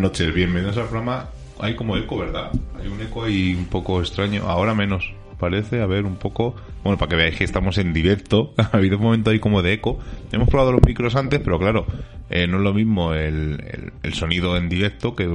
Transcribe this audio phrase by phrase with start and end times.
[0.00, 1.28] Noches, bienvenidos al programa.
[1.58, 2.50] Hay como eco, ¿verdad?
[2.80, 6.56] Hay un eco ahí un poco extraño, ahora menos, parece, a ver, un poco...
[6.82, 9.74] Bueno, para que veáis que estamos en directo, ha habido un momento ahí como de
[9.74, 9.98] eco.
[10.32, 11.84] Hemos probado los micros antes, pero claro,
[12.30, 15.28] eh, no es lo mismo el, el, sonido en directo que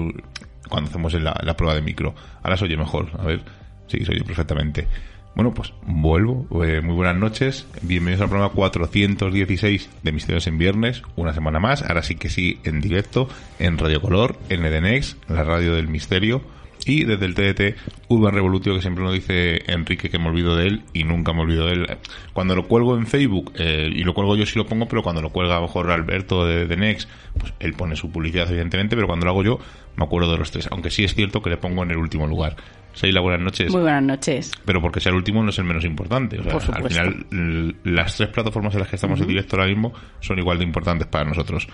[0.68, 2.16] cuando hacemos la, la prueba de micro.
[2.42, 3.44] Ahora se oye mejor, a ver,
[3.86, 4.88] sí, se oye perfectamente.
[5.36, 6.48] Bueno, pues vuelvo.
[6.64, 7.68] Eh, muy buenas noches.
[7.82, 11.02] Bienvenidos al programa 416 de Misterios en Viernes.
[11.18, 11.84] Una semana más.
[11.84, 13.28] Ahora sí que sí, en directo,
[13.60, 16.42] en Radio Color, en Edenex, la radio del misterio.
[16.86, 20.68] Y desde el TDT Urban Revolutio, que siempre nos dice Enrique que me olvido de
[20.68, 21.98] él y nunca me olvido de él.
[22.32, 25.22] Cuando lo cuelgo en Facebook, eh, y lo cuelgo yo sí lo pongo, pero cuando
[25.22, 29.08] lo cuelga a lo mejor Alberto de Edenex, pues él pone su publicidad evidentemente, pero
[29.08, 29.60] cuando lo hago yo
[29.98, 30.70] me acuerdo de los tres.
[30.72, 32.56] Aunque sí es cierto que le pongo en el último lugar.
[32.96, 33.72] Seila, buenas noches.
[33.72, 34.52] Muy buenas noches.
[34.64, 36.40] Pero porque sea el último no es el menos importante.
[36.40, 39.94] O sea, al final, las tres plataformas en las que estamos en directo ahora mismo
[40.22, 41.68] son igual de importantes para nosotros.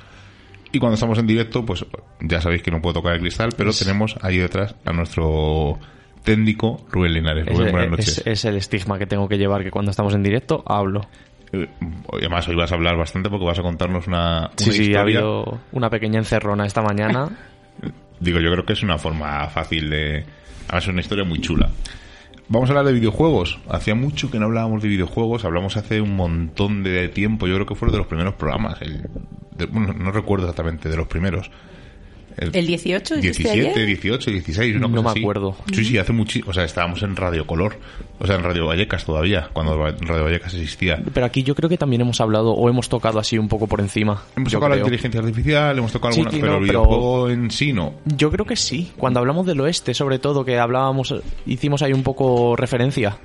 [0.72, 1.86] Y cuando estamos en directo, pues
[2.22, 5.78] ya sabéis que no puedo tocar el cristal, pero tenemos ahí detrás a nuestro
[6.23, 7.45] técnico Rubén Linares.
[7.45, 8.24] Rubén, buenas noches.
[8.25, 11.01] Es, el estigma que tengo que llevar, que cuando estamos en directo hablo.
[11.53, 11.68] Eh,
[12.13, 15.01] además, hoy vas a hablar bastante porque vas a contarnos una, una sí, sí, ha
[15.01, 17.29] habido una pequeña encerrona esta mañana.
[18.19, 20.24] Digo, yo creo que es una forma fácil de
[20.71, 21.69] Además es una historia muy chula.
[22.47, 23.59] Vamos a hablar de videojuegos.
[23.69, 25.43] Hacía mucho que no hablábamos de videojuegos.
[25.43, 27.45] Hablamos hace un montón de tiempo.
[27.45, 28.79] Yo creo que fue de los primeros programas.
[29.69, 31.51] bueno, no recuerdo exactamente de los primeros.
[32.38, 33.18] ¿El, 18?
[33.18, 35.56] 17, 18, 16, no me acuerdo.
[35.74, 36.40] Sí, sí, hace mucho.
[36.47, 37.78] O sea, estábamos en Radio Color.
[38.19, 41.02] O sea, en Radio Vallecas todavía, cuando Radio Vallecas existía.
[41.14, 43.80] Pero aquí yo creo que también hemos hablado o hemos tocado así un poco por
[43.80, 44.24] encima.
[44.36, 47.96] Hemos tocado la inteligencia artificial, hemos tocado algunas, pero el videojuego en sí no.
[48.06, 48.92] Yo creo que sí.
[48.98, 51.16] Cuando hablamos del oeste, sobre todo, que hablábamos,
[51.46, 53.18] hicimos ahí un poco referencia.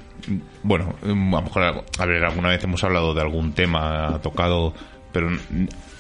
[0.63, 4.73] Bueno, a lo mejor, a ver, alguna vez hemos hablado de algún tema tocado,
[5.13, 5.29] pero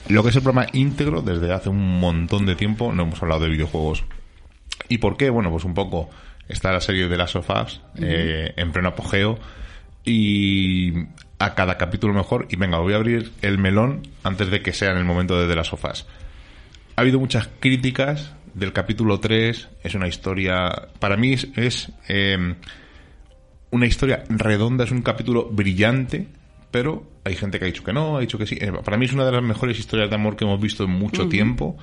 [0.09, 3.43] lo que es el programa íntegro, desde hace un montón de tiempo no hemos hablado
[3.43, 4.05] de videojuegos.
[4.89, 5.31] ¿Y por qué?
[5.31, 6.11] Bueno, pues un poco
[6.49, 9.39] está la serie de las sofás eh, en pleno apogeo
[10.05, 10.93] y
[11.39, 12.47] a cada capítulo mejor.
[12.51, 15.49] Y venga, voy a abrir el melón antes de que sea en el momento de
[15.49, 15.95] The Last of Ha
[16.97, 19.69] habido muchas críticas del capítulo 3.
[19.83, 20.89] Es una historia.
[21.01, 22.55] Para mí es, em,
[23.71, 26.29] una historia redonda, es un capítulo brillante
[26.77, 28.57] pero hay gente que ha dicho que no, ha dicho que sí.
[28.61, 30.91] Eh, para mí es una de las mejores historias de amor que hemos visto en
[30.91, 31.77] mucho tiempo,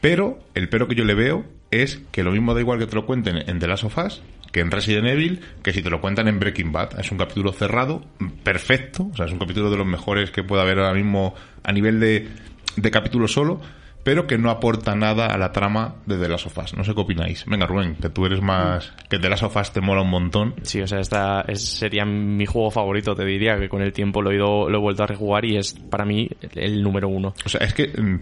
[0.00, 2.94] pero el pero que yo le veo es que lo mismo da igual que te
[2.94, 4.22] lo cuenten en The Last of Us,
[4.52, 7.00] que en Resident Evil, que si te lo cuentan en Breaking Bad.
[7.00, 8.06] Es un capítulo cerrado,
[8.44, 11.34] perfecto, o sea, es un capítulo de los mejores que puede haber ahora mismo
[11.64, 12.28] a nivel de,
[12.76, 13.60] de capítulo solo,
[14.02, 16.74] pero que no aporta nada a la trama de The Last of Us.
[16.74, 17.44] No sé qué opináis.
[17.46, 18.92] Venga, Rubén, que tú eres más...
[19.08, 20.54] que The Last of Us te mola un montón.
[20.62, 24.30] Sí, o sea, esta sería mi juego favorito, te diría, que con el tiempo lo
[24.30, 27.34] he, ido, lo he vuelto a rejugar y es para mí el número uno.
[27.44, 28.20] O sea, es que, mm,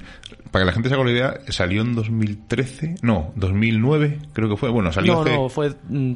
[0.51, 4.57] para que la gente se haga la idea, salió en 2013, no, 2009, creo que
[4.57, 4.71] fue.
[4.71, 5.73] Bueno, salió No, no, fue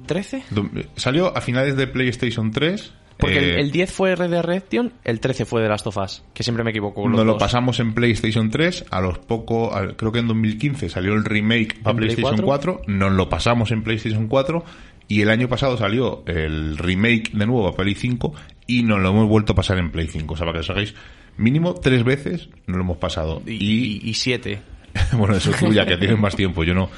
[0.07, 0.45] 13.
[0.51, 4.93] Mm, salió a finales de PlayStation 3 porque el, 10 eh, fue Red Dead Redemption,
[5.05, 7.09] el 13 fue de Last of Us, que siempre me equivoco.
[7.09, 11.25] Nos lo pasamos en PlayStation 3, a los pocos, creo que en 2015 salió el
[11.25, 12.83] remake para PlayStation 4?
[12.87, 14.65] nos lo pasamos en PlayStation 4
[15.11, 18.33] y el año pasado salió el remake de nuevo a Play 5
[18.69, 20.33] y nos lo hemos vuelto a pasar en Play 5.
[20.33, 20.95] O sea, para que os hagáis,
[21.37, 23.43] mínimo tres veces nos lo hemos pasado.
[23.45, 24.61] Y, y, siete.
[25.13, 26.91] bueno, eso tú ya que tienes más tiempo, yo no.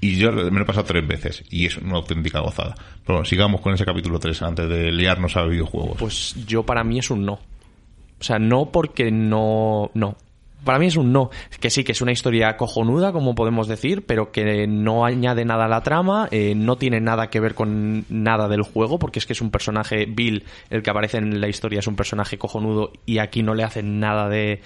[0.00, 2.74] Y yo me lo he pasado tres veces y es una auténtica gozada.
[3.04, 5.96] Pero bueno, sigamos con ese capítulo 3 antes de liarnos a videojuegos.
[5.98, 7.34] Pues yo para mí es un no.
[7.34, 9.90] O sea, no porque no...
[9.94, 10.16] No.
[10.64, 11.30] Para mí es un no.
[11.60, 15.66] Que sí, que es una historia cojonuda, como podemos decir, pero que no añade nada
[15.66, 19.26] a la trama, eh, no tiene nada que ver con nada del juego, porque es
[19.26, 22.92] que es un personaje, Bill, el que aparece en la historia, es un personaje cojonudo
[23.06, 24.60] y aquí no le hacen nada de...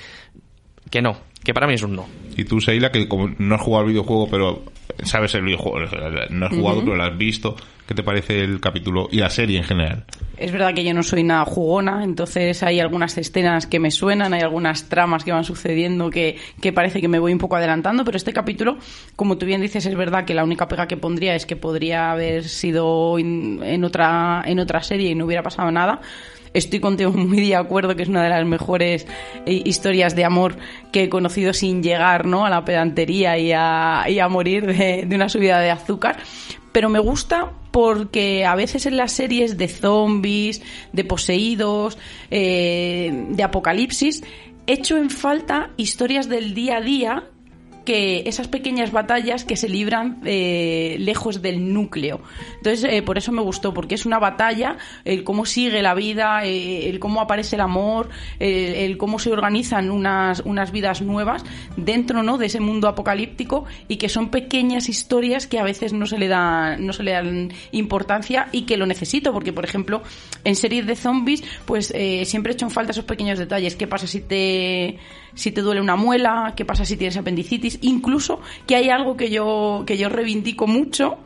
[0.90, 2.06] Que no, que para mí es un no.
[2.36, 4.62] Y tú, Seila, que como no has jugado al videojuego, pero
[5.02, 5.80] sabes el videojuego,
[6.30, 7.56] no has jugado, pero lo has visto.
[7.86, 10.04] ¿Qué te parece el capítulo y la serie en general?
[10.36, 14.32] Es verdad que yo no soy nada jugona, entonces hay algunas escenas que me suenan,
[14.32, 18.04] hay algunas tramas que van sucediendo que, que parece que me voy un poco adelantando,
[18.04, 18.78] pero este capítulo,
[19.16, 22.12] como tú bien dices, es verdad que la única pega que pondría es que podría
[22.12, 26.00] haber sido en, otra, en otra serie y no hubiera pasado nada
[26.54, 29.06] estoy contigo muy de acuerdo que es una de las mejores
[29.46, 30.56] eh, historias de amor
[30.92, 32.44] que he conocido sin llegar ¿no?
[32.46, 36.18] a la pedantería y a, morir de, una subida de azúcar.
[36.72, 40.62] Pero me gusta porque a veces en las series de zombies,
[40.92, 41.98] de poseídos,
[42.30, 44.22] eh, de apocalipsis,
[44.66, 47.24] echo en falta historias del día a día
[47.84, 52.20] que esas pequeñas batallas que se libran eh, lejos del núcleo.
[52.56, 56.44] Entonces, eh, por eso me gustó, porque es una batalla, el cómo sigue la vida,
[56.44, 58.08] eh, el cómo aparece el amor,
[58.38, 61.44] el, cómo se organizan unas, unas vidas nuevas
[61.76, 62.38] dentro ¿no?
[62.38, 66.28] de ese mundo apocalíptico y que son pequeñas historias que a veces no se le
[66.28, 70.02] dan, no se le dan importancia y que lo necesito, porque por ejemplo,
[70.44, 71.92] en series de zombies, pues
[72.24, 73.76] siempre he hecho en falta esos pequeños detalles.
[73.76, 74.98] ¿Qué pasa si te,
[75.34, 76.54] si te duele una muela?
[76.56, 77.78] ¿Qué pasa si tienes apendicitis?
[77.82, 81.18] Incluso que hay algo que yo, que yo reivindico mucho.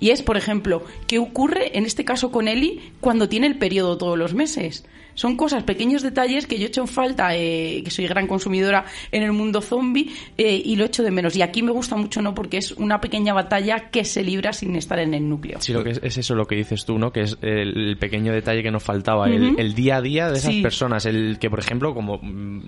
[0.00, 3.96] Y es, por ejemplo, ¿qué ocurre en este caso con Eli cuando tiene el periodo
[3.96, 4.84] todos los meses?
[5.14, 8.84] Son cosas, pequeños detalles que yo he hecho en falta, eh, que soy gran consumidora
[9.12, 11.36] en el mundo zombie eh, y lo echo de menos.
[11.36, 12.34] Y aquí me gusta mucho, ¿no?
[12.34, 15.60] Porque es una pequeña batalla que se libra sin estar en el núcleo.
[15.60, 17.12] Sí, lo que es, es eso lo que dices tú, ¿no?
[17.12, 20.62] Que es el, pequeño detalle que nos faltaba, el, día a día de esas Sí.
[20.62, 21.06] personas.
[21.06, 22.18] El que, por ejemplo, como.
[22.20, 22.62] mm,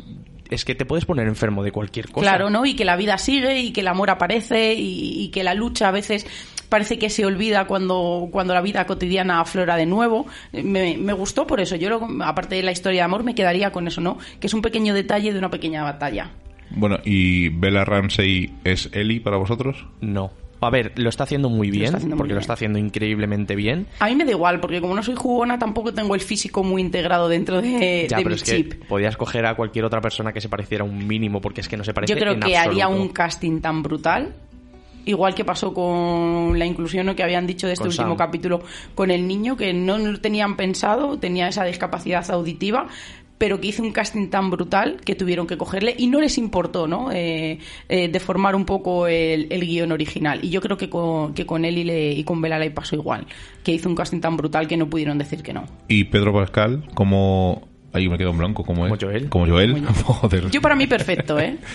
[0.49, 2.21] Es que te puedes poner enfermo de cualquier cosa.
[2.25, 2.65] Claro, ¿no?
[2.65, 5.89] Y que la vida sigue y que el amor aparece y, y que la lucha
[5.89, 6.25] a veces
[6.69, 10.27] parece que se olvida cuando, cuando la vida cotidiana aflora de nuevo.
[10.53, 11.77] Me, me gustó por eso.
[11.77, 14.19] Yo, lo- aparte de la historia de amor, me quedaría con eso, ¿no?
[14.41, 16.31] Que es un pequeño detalle de una pequeña batalla.
[16.71, 19.87] Bueno, ¿y Bella Ramsey es Ellie para vosotros?
[20.01, 20.31] No.
[20.59, 23.55] A ver, lo está haciendo muy bien, está haciendo muy porque lo está haciendo increíblemente
[23.55, 23.87] bien.
[24.01, 26.81] A mí me da igual, porque como no soy jugona, tampoco tengo el físico muy
[26.81, 28.85] integrado dentro de, ya, de pero mi es que chip.
[28.89, 31.85] podías coger a cualquier otra persona que se pareciera un mínimo, porque es que no
[31.85, 34.35] se parece Yo creo en que haría un casting tan brutal.
[35.07, 37.17] Igual que pasó con la inclusión ¿no?
[37.17, 38.17] que habían dicho de este Con último Sam.
[38.19, 38.63] capítulo
[38.95, 42.89] con el niño, que no lo tenían pensado, tenía esa discapacidad auditiva,
[43.39, 46.87] pero que hizo un casting tan brutal que tuvieron que cogerle y no les importó
[46.89, 47.13] ¿no?
[47.13, 47.59] Eh,
[47.89, 50.41] eh, deformar un poco el, el guion original.
[50.43, 52.97] Y yo creo que con, que con él y, le- y con Bela le pasó
[52.97, 53.27] igual,
[53.63, 55.65] que hizo un casting tan brutal que no pudieron decir que no.
[55.89, 57.69] ¿Y Pedro Pascal como...
[57.93, 58.91] Ahí me quedo en blanco, ¿cómo es?
[58.93, 59.29] Como Joel.
[59.31, 59.73] Como Joel.
[59.73, 60.03] Como Joel.
[60.05, 60.51] Joder.
[60.51, 61.57] Yo para mí perfecto, ¿eh?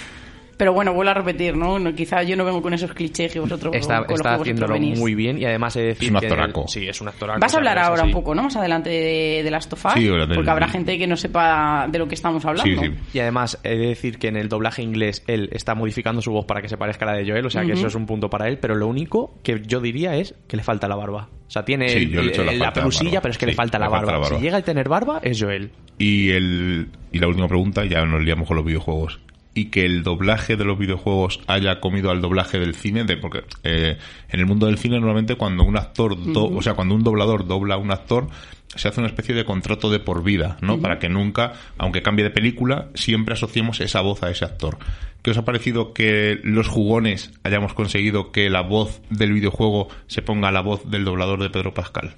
[0.57, 1.79] Pero bueno, vuelvo a repetir, ¿no?
[1.79, 5.15] No, Quizá yo no vengo con esos clichés que vosotros Está, con está haciéndolo muy
[5.15, 6.67] bien y además he de decir Es un que- actoraco.
[6.67, 7.39] sí, es un actoraco.
[7.39, 8.09] Vas a hablar ahora así.
[8.09, 8.43] un poco, ¿no?
[8.43, 11.87] Más adelante de, de Last of Us, Sí, del- porque habrá gente que no sepa
[11.91, 12.81] de lo que estamos hablando.
[12.81, 12.93] Sí, sí.
[13.13, 16.45] Y además he de decir que en el doblaje inglés él está modificando su voz
[16.45, 18.29] para que se parezca a la de Joel, o sea que eso es un punto
[18.29, 21.29] para él, pero lo único que yo diría es que le falta la barba.
[21.47, 23.85] O sea, tiene Sí, el- la la pelusilla, pero es que Sí, le falta la
[23.87, 24.11] le falta barba.
[24.19, 24.37] la barba.
[24.37, 25.71] Si llega a tener barba, es Joel.
[25.97, 29.19] Y, el, y la última pregunta, ya nos liamos con los videojuegos.
[29.53, 33.43] Y que el doblaje de los videojuegos haya comido al doblaje del cine, de, porque
[33.63, 33.97] eh,
[34.29, 37.45] en el mundo del cine normalmente cuando un actor, do- o sea, cuando un doblador
[37.45, 38.29] dobla a un actor,
[38.73, 40.79] se hace una especie de contrato de por vida, ¿no?
[40.79, 44.77] Para que nunca, aunque cambie de película, siempre asociemos esa voz a ese actor.
[45.21, 50.21] ¿Qué os ha parecido que los jugones hayamos conseguido que la voz del videojuego se
[50.21, 52.15] ponga a la voz del doblador de Pedro Pascal?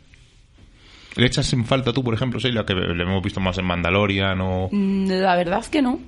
[1.16, 4.40] ¿Le echas en falta tú, por ejemplo, Sheila, que le hemos visto más en Mandalorian
[4.42, 4.70] o...
[4.72, 6.00] Mm, La verdad que no.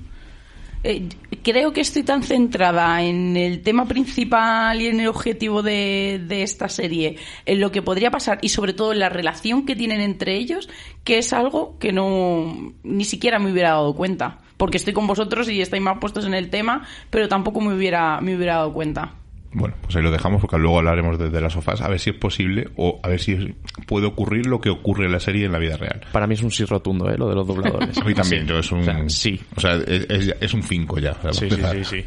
[0.88, 1.10] Eh,
[1.42, 6.44] creo que estoy tan centrada en el tema principal y en el objetivo de, de
[6.44, 10.00] esta serie, en lo que podría pasar y sobre todo en la relación que tienen
[10.00, 10.70] entre ellos,
[11.04, 14.38] que es algo que no ni siquiera me hubiera dado cuenta.
[14.58, 18.22] Porque estoy con vosotros y estáis más puestos en el tema, pero tampoco me hubiera,
[18.22, 19.16] me hubiera dado cuenta.
[19.58, 22.10] Bueno, pues ahí lo dejamos porque luego hablaremos de, de las sofás, a ver si
[22.10, 23.56] es posible o a ver si
[23.88, 26.02] puede ocurrir lo que ocurre en la serie en la vida real.
[26.12, 27.18] Para mí es un sí rotundo, ¿eh?
[27.18, 27.98] Lo de los dobladores.
[27.98, 28.82] A mí también, yo es un...
[28.82, 29.40] O sea, sí.
[29.56, 31.12] O sea, es, es- es un 5 ya.
[31.14, 32.06] o sea, Sí, sí, sí, sí.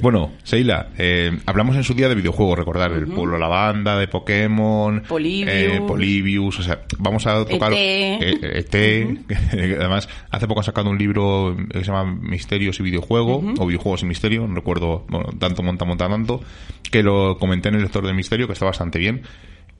[0.00, 5.02] Bueno, Seila, eh, hablamos en su día de videojuegos, recordar, el pueblo lavanda, de Pokémon,
[5.08, 5.50] Polybius.
[5.52, 7.78] eh, Polybius, o sea, vamos a tocar ET.
[8.22, 9.18] eh, ET, que
[9.80, 14.02] además hace poco ha sacado un libro que se llama Misterios y Videojuego, o Videojuegos
[14.02, 16.40] y Misterio, no recuerdo, bueno, tanto monta, monta, tanto,
[16.90, 19.22] que lo comenté en el lector de Misterio, que está bastante bien.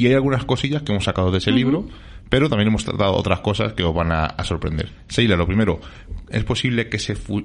[0.00, 1.84] Y hay algunas cosillas que hemos sacado de ese libro,
[2.28, 4.90] pero también hemos tratado otras cosas que os van a, sorprender.
[5.08, 5.80] Seila, lo primero,
[6.30, 7.14] es posible que se...
[7.14, 7.44] fu-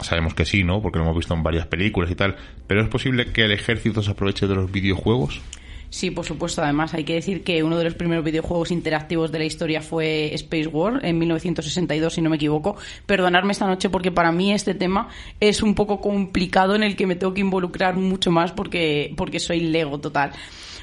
[0.00, 0.80] Sabemos que sí, ¿no?
[0.82, 4.02] Porque lo hemos visto en varias películas y tal, pero es posible que el ejército
[4.02, 5.40] se aproveche de los videojuegos.
[5.88, 6.62] Sí, por supuesto.
[6.62, 10.34] Además, hay que decir que uno de los primeros videojuegos interactivos de la historia fue
[10.34, 12.76] Space War en 1962, si no me equivoco.
[13.06, 15.08] Perdonadme esta noche porque para mí este tema
[15.38, 19.38] es un poco complicado en el que me tengo que involucrar mucho más porque, porque
[19.38, 20.32] soy Lego total.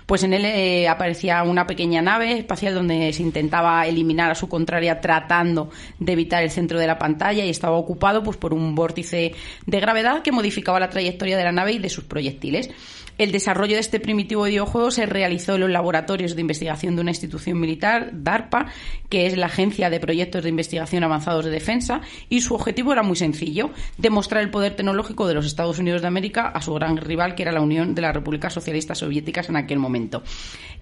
[0.05, 4.49] Pues en él eh, aparecía una pequeña nave espacial donde se intentaba eliminar a su
[4.49, 5.69] contraria tratando
[5.99, 9.33] de evitar el centro de la pantalla y estaba ocupado pues por un vórtice
[9.65, 12.69] de gravedad que modificaba la trayectoria de la nave y de sus proyectiles.
[13.17, 17.11] El desarrollo de este primitivo videojuego se realizó en los laboratorios de investigación de una
[17.11, 18.67] institución militar, DARPA,
[19.09, 23.03] que es la Agencia de Proyectos de Investigación Avanzados de Defensa, y su objetivo era
[23.03, 26.97] muy sencillo, demostrar el poder tecnológico de los Estados Unidos de América a su gran
[26.97, 30.23] rival, que era la Unión de las Repúblicas Socialistas Soviéticas en aquel momento.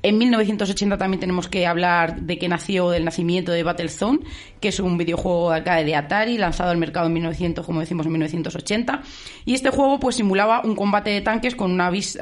[0.04, 4.20] En 1980 también tenemos que hablar de que nació del nacimiento de Battlezone,
[4.60, 8.06] que es un videojuego de arcade de Atari, lanzado al mercado en 1900, como decimos,
[8.06, 9.02] en 1980.
[9.46, 12.21] Y este juego pues simulaba un combate de tanques con una vista,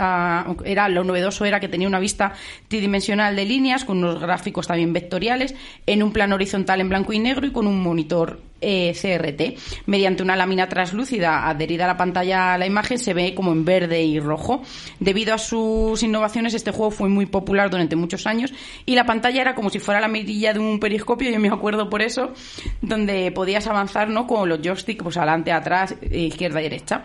[0.65, 2.33] era lo novedoso era que tenía una vista
[2.67, 7.19] tridimensional de líneas, con unos gráficos también vectoriales, en un plano horizontal en blanco y
[7.19, 9.87] negro y con un monitor eh, CRT.
[9.87, 13.65] Mediante una lámina translúcida adherida a la pantalla a la imagen se ve como en
[13.65, 14.61] verde y rojo.
[14.99, 18.53] Debido a sus innovaciones, este juego fue muy popular durante muchos años
[18.85, 21.89] y la pantalla era como si fuera la mirilla de un periscopio, yo me acuerdo
[21.89, 22.33] por eso,
[22.81, 24.27] donde podías avanzar ¿no?
[24.27, 27.03] con los joysticks pues, adelante, atrás, izquierda y derecha.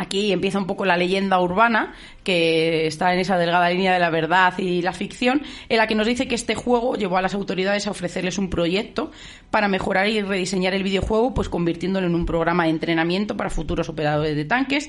[0.00, 4.10] Aquí empieza un poco la leyenda urbana, que está en esa delgada línea de la
[4.10, 7.34] verdad y la ficción, en la que nos dice que este juego llevó a las
[7.34, 9.10] autoridades a ofrecerles un proyecto
[9.50, 13.88] para mejorar y rediseñar el videojuego, pues convirtiéndolo en un programa de entrenamiento para futuros
[13.88, 14.88] operadores de tanques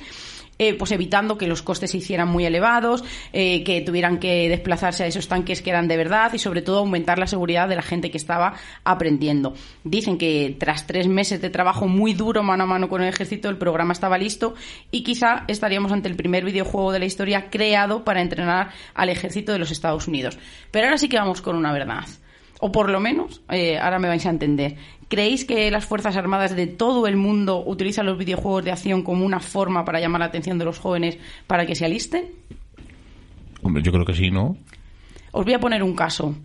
[0.60, 5.06] eh, pues evitando que los costes se hicieran muy elevados, eh, que tuvieran que desplazarse
[5.06, 7.82] a esos tanques que eran de verdad y sobre todo aumentar la seguridad de la
[7.82, 9.54] gente que estaba aprendiendo.
[9.86, 13.48] Dicen que tras tres meses de trabajo muy duro mano a mano con el ejército
[13.48, 14.54] el programa estaba listo
[14.92, 19.54] y quizá estaríamos ante el primer videojuego de la historia creado para entrenar al ejército
[19.54, 20.38] de los Estados Unidos.
[20.72, 22.06] Pero ahora sí que vamos con una verdad
[22.60, 24.76] o por lo menos, eh, ahora me vais a entender,
[25.10, 29.26] ¿Creéis que las Fuerzas Armadas de todo el mundo utilizan los videojuegos de acción como
[29.26, 32.26] una forma para llamar la atención de los jóvenes para que se alisten?
[33.64, 34.56] Hombre, yo creo que sí, ¿no?
[35.32, 36.36] Os voy a poner un caso.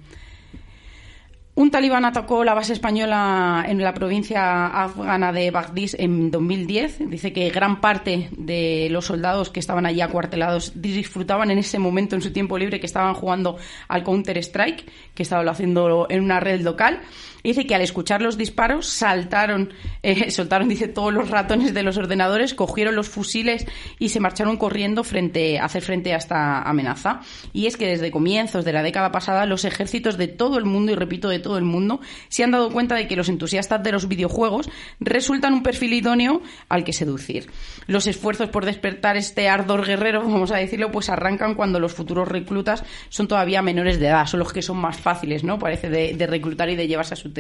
[1.57, 7.11] Un talibán atacó la base española en la provincia afgana de Bagdís en 2010.
[7.11, 12.17] Dice que gran parte de los soldados que estaban allí acuartelados disfrutaban en ese momento,
[12.17, 13.57] en su tiempo libre, que estaban jugando
[13.87, 17.03] al Counter-Strike, que estaban haciendo en una red local
[17.51, 19.73] dice que al escuchar los disparos saltaron,
[20.03, 23.67] eh, soltaron, dice, todos los ratones de los ordenadores, cogieron los fusiles
[23.99, 27.21] y se marcharon corriendo frente, a hacer frente a esta amenaza.
[27.53, 30.93] Y es que desde comienzos de la década pasada los ejércitos de todo el mundo,
[30.93, 33.93] y repito, de todo el mundo, se han dado cuenta de que los entusiastas de
[33.93, 37.51] los videojuegos resultan un perfil idóneo al que seducir.
[37.87, 42.27] Los esfuerzos por despertar este ardor guerrero, vamos a decirlo, pues arrancan cuando los futuros
[42.27, 45.59] reclutas son todavía menores de edad, son los que son más fáciles, ¿no?
[45.59, 47.34] Parece de, de reclutar y de llevarse a su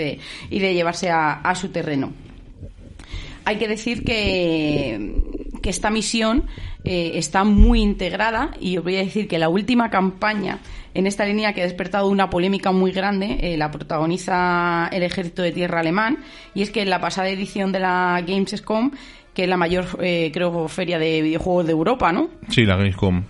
[0.50, 2.12] y de llevarse a, su terreno.
[3.44, 5.14] Hay que decir que,
[5.62, 6.44] que esta misión
[6.84, 10.58] eh, está muy integrada y os voy a decir que la última campaña
[10.94, 15.42] en esta línea que ha despertado una polémica muy grande eh, la protagoniza el ejército
[15.42, 16.18] de tierra alemán
[16.54, 18.90] y es que en la pasada edición de la Gamescom
[19.34, 22.28] que es la mayor, eh, creo, feria de videojuegos de Europa, ¿no?
[22.50, 23.24] Sí, la Gamescom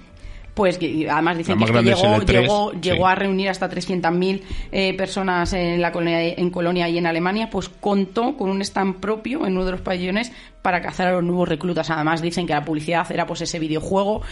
[0.54, 5.82] pues que además dicen que, llegó, llegó, llegó, a reunir hasta 300.000 eh, personas en
[5.82, 9.64] la colonia, en Colonia y en Alemania, pues contó con un stand propio en uno
[9.64, 10.32] de los pabellones
[10.62, 11.90] para cazar a los nuevos reclutas.
[11.90, 14.22] Además dicen que la publicidad era pues ese videojuego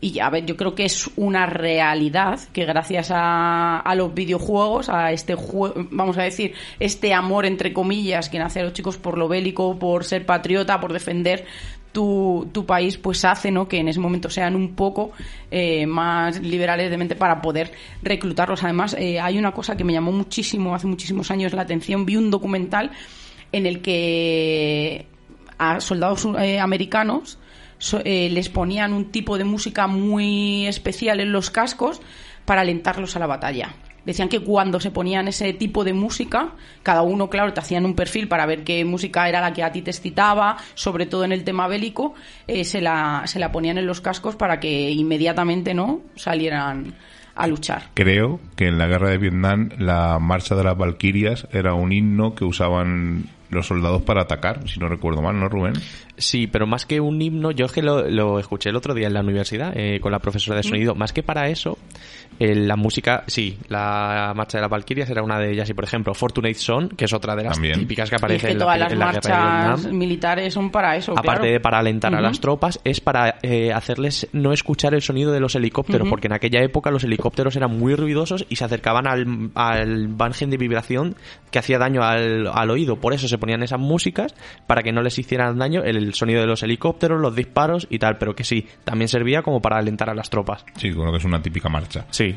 [0.00, 4.88] y a ver, yo creo que es una realidad que gracias a, a los videojuegos,
[4.88, 8.98] a este juego, vamos a decir, este amor entre comillas que nace a los chicos
[8.98, 11.46] por lo bélico, por ser patriota, por defender
[11.96, 13.66] tu, país pues hace ¿no?
[13.66, 15.12] que en ese momento sean un poco
[15.50, 17.72] eh, más liberales de mente para poder
[18.02, 18.62] reclutarlos.
[18.64, 22.16] Además, eh, hay una cosa que me llamó muchísimo, hace muchísimos años la atención, vi
[22.16, 22.90] un documental
[23.50, 25.06] en el que
[25.56, 27.38] a soldados eh, americanos
[28.04, 32.00] les ponían un tipo de música muy especial en los cascos
[32.44, 33.74] para alentarlos a la batalla
[34.06, 36.50] decían que cuando se ponían ese tipo de música,
[36.82, 39.72] cada uno, claro, te hacían un perfil para ver qué música era la que a
[39.72, 42.14] ti te excitaba, sobre todo en el tema bélico,
[42.46, 46.94] eh, se, la, se la ponían en los cascos para que inmediatamente no salieran
[47.34, 47.90] a luchar.
[47.94, 52.34] Creo que en la guerra de Vietnam la marcha de las Valquirias era un himno
[52.34, 55.74] que usaban los soldados para atacar, si no recuerdo mal, ¿no, Rubén?
[56.18, 59.14] Sí, pero más que un himno, yo es que lo, escuché el otro día en
[59.14, 61.78] la universidad eh, con la profesora de sonido, más que para eso,
[62.38, 65.68] la música, sí, la marcha de las Valkyrias era una de ellas.
[65.70, 68.64] Y por ejemplo Fortunate Son, que es otra de las típicas que aparece en, la,
[68.64, 71.14] todas las marchas militares son para eso.
[71.16, 75.32] Aparte de para alentar a las tropas, es para eh, hacerles no escuchar el sonido
[75.32, 79.06] de los helicópteros, porque en aquella época los helicópteros eran muy ruidosos y se acercaban
[79.06, 81.16] al, al margen de vibración
[81.50, 82.96] que hacía daño al, al oído.
[82.96, 84.34] Por eso se ponían esas músicas
[84.66, 88.18] para que no les hicieran daño el sonido de los helicópteros, los disparos y tal,
[88.18, 90.64] pero que sí, también servía como para alentar a las tropas.
[90.76, 92.06] Sí, como que es una típica marcha.
[92.10, 92.34] Sí.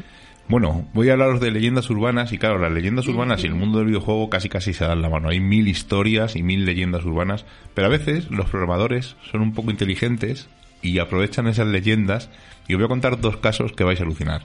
[0.47, 3.77] Bueno, voy a hablaros de leyendas urbanas y claro, las leyendas urbanas y el mundo
[3.77, 5.29] del videojuego casi casi se dan la mano.
[5.29, 7.45] Hay mil historias y mil leyendas urbanas,
[7.75, 10.49] pero a veces los programadores son un poco inteligentes
[10.81, 12.31] y aprovechan esas leyendas
[12.67, 14.41] y os voy a contar dos casos que vais a alucinar.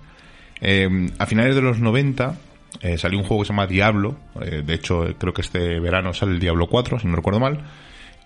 [0.60, 2.36] Eh, a finales de los 90
[2.80, 6.12] eh, salió un juego que se llama Diablo, eh, de hecho creo que este verano
[6.12, 7.60] sale el Diablo 4, si no recuerdo mal,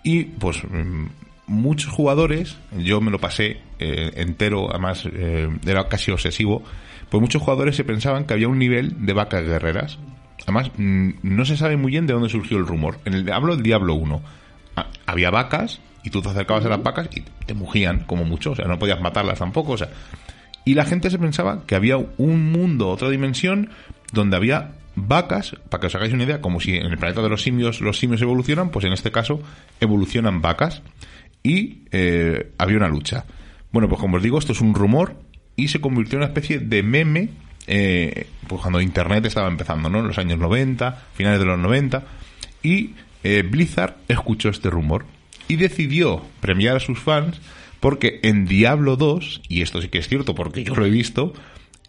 [0.03, 1.07] y pues mm,
[1.47, 6.63] muchos jugadores, yo me lo pasé eh, entero, además eh, era casi obsesivo,
[7.09, 9.97] pues muchos jugadores se pensaban que había un nivel de vacas guerreras.
[10.43, 12.99] Además, mm, no se sabe muy bien de dónde surgió el rumor.
[13.05, 14.21] En el hablo del Diablo 1.
[14.75, 18.51] Ah, había vacas y tú te acercabas a las vacas y te mugían como mucho,
[18.51, 19.89] o sea, no podías matarlas tampoco, o sea.
[20.65, 23.69] Y la gente se pensaba que había un mundo, otra dimensión,
[24.13, 24.71] donde había
[25.07, 27.81] vacas, para que os hagáis una idea, como si en el planeta de los simios
[27.81, 29.41] los simios evolucionan, pues en este caso
[29.79, 30.81] evolucionan vacas
[31.43, 33.25] y eh, había una lucha.
[33.71, 35.15] Bueno, pues como os digo, esto es un rumor
[35.55, 37.29] y se convirtió en una especie de meme
[37.71, 39.99] eh, pues cuando Internet estaba empezando, ¿no?
[39.99, 42.03] En los años 90, finales de los 90,
[42.63, 45.05] y eh, Blizzard escuchó este rumor
[45.47, 47.39] y decidió premiar a sus fans
[47.79, 51.33] porque en Diablo 2, y esto sí que es cierto porque yo lo he visto,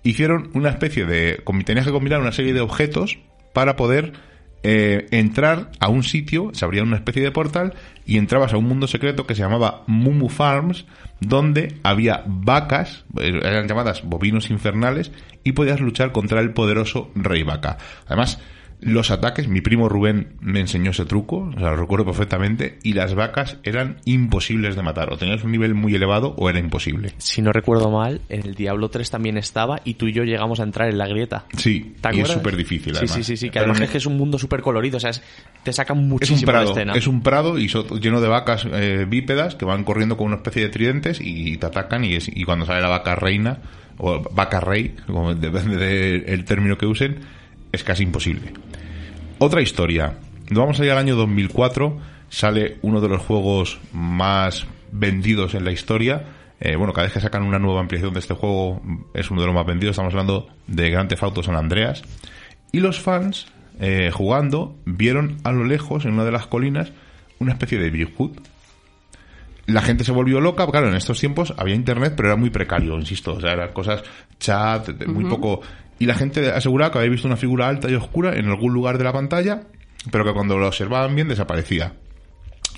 [0.03, 1.43] hicieron una especie de...
[1.65, 3.19] Tenías que combinar una serie de objetos
[3.53, 4.13] para poder
[4.63, 8.67] eh, entrar a un sitio, se abría una especie de portal y entrabas a un
[8.67, 10.85] mundo secreto que se llamaba Mumu Farms,
[11.21, 15.13] donde había vacas, eh, eran llamadas bovinos infernales,
[15.45, 17.79] y podías luchar contra el poderoso rey vaca.
[18.07, 18.39] Además,
[18.81, 22.95] los ataques, mi primo Rubén me enseñó ese truco, o sea, lo recuerdo perfectamente, y
[22.95, 25.13] las vacas eran imposibles de matar.
[25.13, 27.13] O tenías un nivel muy elevado o era imposible.
[27.19, 30.61] Si no recuerdo mal, en el Diablo 3 también estaba y tú y yo llegamos
[30.61, 31.45] a entrar en la grieta.
[31.57, 32.95] Sí, y es súper difícil.
[32.97, 35.11] Sí, sí, sí, sí, que además es que es un mundo súper colorido, o sea,
[35.63, 36.93] te sacan muchísimo es un prado, escena.
[36.95, 37.69] Es un prado y
[38.01, 41.67] lleno de vacas eh, bípedas que van corriendo con una especie de tridentes y te
[41.67, 43.59] atacan y, y cuando sale la vaca reina
[43.99, 47.19] o vaca rey, como depende del término que usen,
[47.73, 48.53] es casi imposible.
[49.39, 50.15] Otra historia.
[50.51, 51.99] Nos vamos a ir al año 2004.
[52.29, 56.25] Sale uno de los juegos más vendidos en la historia.
[56.61, 58.83] Eh, bueno, cada vez que sacan una nueva ampliación de este juego
[59.15, 59.95] es uno de los más vendidos.
[59.95, 62.03] Estamos hablando de Grand Theft Auto San Andreas.
[62.73, 63.47] Y los fans,
[63.81, 66.93] eh, jugando, vieron a lo lejos, en una de las colinas,
[67.39, 68.37] una especie de Bigfoot.
[69.67, 72.99] La gente se volvió loca, claro, en estos tiempos había internet, pero era muy precario,
[72.99, 74.03] insisto, o sea, eran cosas
[74.39, 75.61] chat, muy poco
[76.01, 78.97] y la gente aseguraba que había visto una figura alta y oscura en algún lugar
[78.97, 79.65] de la pantalla,
[80.11, 81.93] pero que cuando lo observaban bien desaparecía.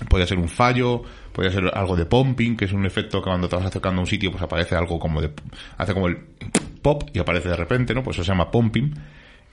[0.09, 3.47] Podía ser un fallo, podía ser algo de pumping, que es un efecto que cuando
[3.47, 5.31] te vas acercando a un sitio, pues aparece algo como de.
[5.77, 6.17] hace como el
[6.81, 8.03] pop y aparece de repente, ¿no?
[8.03, 8.93] Pues eso se llama pumping.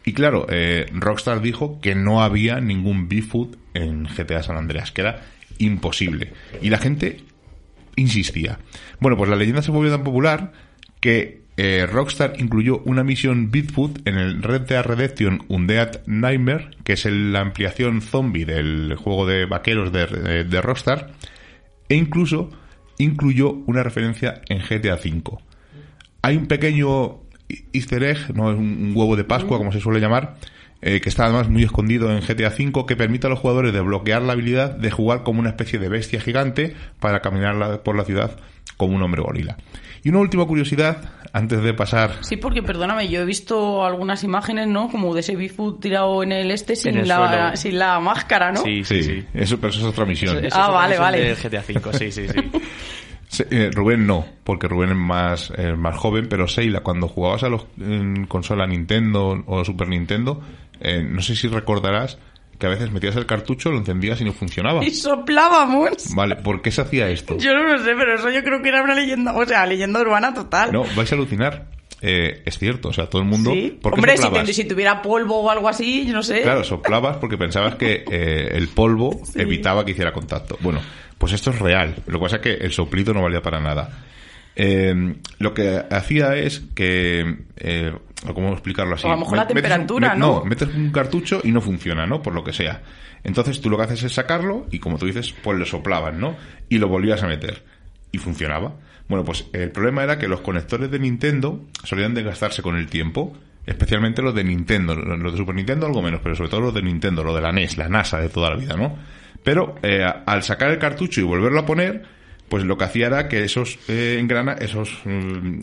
[0.05, 5.03] Y claro, eh, Rockstar dijo que no había ningún Bigfoot en GTA San Andreas, que
[5.03, 5.23] era
[5.59, 6.33] imposible.
[6.61, 7.19] Y la gente
[7.95, 8.59] insistía.
[8.99, 10.53] Bueno, pues la leyenda se volvió tan popular
[10.99, 16.95] que eh, Rockstar incluyó una misión Bigfoot en el Red Dead Redemption Undead Nightmare, que
[16.95, 21.11] es la ampliación zombie del juego de vaqueros de, de Rockstar,
[21.91, 22.49] e incluso
[22.97, 25.23] incluyó una referencia en GTA V.
[26.23, 27.19] Hay un pequeño
[27.75, 30.37] easter egg, no es un huevo de Pascua, como se suele llamar,
[30.83, 34.23] eh, que está además muy escondido en GTA V, que permite a los jugadores desbloquear
[34.23, 38.39] la habilidad de jugar como una especie de bestia gigante para caminar por la ciudad
[38.77, 39.57] como un hombre gorila.
[40.03, 42.13] Y una última curiosidad, antes de pasar.
[42.23, 44.89] Sí, porque perdóname, yo he visto algunas imágenes, ¿no?
[44.89, 48.63] Como de ese Bigfoot tirado en el este sin, la, sin la máscara, ¿no?
[48.63, 49.25] Sí, sí, sí.
[49.35, 50.39] Eso, pero eso es otra misión.
[50.53, 51.35] ah, vale, vale.
[51.35, 53.45] GTA V, sí, sí, sí.
[53.51, 57.67] Eh, Rubén no, porque Rubén es más, más joven, pero Seila, cuando jugabas a los
[57.79, 60.41] en consola Nintendo o Super Nintendo,
[60.81, 62.19] eh, no sé si recordarás
[62.59, 64.85] que a veces metías el cartucho, lo encendías y no funcionaba.
[64.91, 66.15] Y soplábamos.
[66.15, 67.37] Vale, ¿por qué se hacía esto?
[67.39, 70.01] Yo no lo sé, pero eso yo creo que era una leyenda, o sea, leyenda
[70.01, 70.71] urbana total.
[70.73, 71.67] No, vais a alucinar.
[72.03, 73.53] Eh, es cierto, o sea, todo el mundo...
[73.53, 73.79] ¿Sí?
[73.83, 74.17] Hombre,
[74.53, 76.43] si, tuviera polvo o algo así, yo no sé.
[76.43, 80.57] Claro, soplabas porque pensabas que eh, el polvo evitaba que hiciera contacto.
[80.61, 80.81] Bueno,
[81.19, 81.97] pues esto es real.
[82.07, 84.05] Lo que pasa es que el soplido no valía para nada.
[84.63, 87.95] Eh, lo que hacía es que eh,
[88.35, 89.07] ¿Cómo explicarlo así?
[89.07, 90.41] a lo mejor la temperatura, ¿no?
[90.41, 92.21] No, metes un cartucho y no funciona, ¿no?
[92.21, 92.83] Por lo que sea.
[93.25, 96.37] Entonces tú lo que haces es sacarlo y como tú dices, pues lo soplaban, ¿no?
[96.69, 97.63] Y lo volvías a meter.
[98.13, 98.75] Y funcionaba.
[99.09, 103.35] Bueno, pues el problema era que los conectores de Nintendo solían desgastarse con el tiempo.
[103.65, 104.95] Especialmente los de Nintendo.
[104.95, 107.53] Los de Super Nintendo algo menos, pero sobre todo los de Nintendo, lo de la
[107.53, 108.99] NES, la NASA de toda la vida, ¿no?
[109.43, 112.05] Pero eh, al sacar el cartucho y volverlo a poner,
[112.51, 115.61] pues lo que hacía era que esos eh, engrana, esos mm,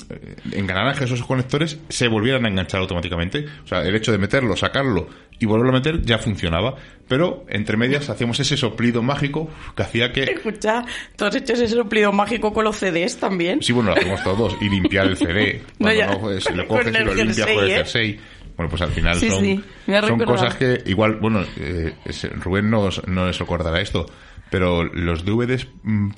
[0.54, 3.45] engranajes, esos conectores se volvieran a enganchar automáticamente.
[3.65, 6.76] O sea, el hecho de meterlo, sacarlo y volverlo a meter ya funcionaba.
[7.10, 10.23] Pero entre medias hacíamos ese soplido mágico que hacía que.
[10.32, 10.86] Escucha,
[11.17, 13.62] ¿tú has hecho ese soplido mágico con los CDs también?
[13.62, 14.56] Sí, bueno, lo hacemos todos.
[14.62, 15.62] Y limpiar el CD.
[15.80, 18.19] No, pues, lo coges y lo limpias con el jersey.
[18.56, 21.93] Bueno, pues al final son, son cosas que igual, bueno, eh,
[22.39, 24.08] Rubén nos, no nos recordará esto
[24.49, 26.10] pero los DVDs mm,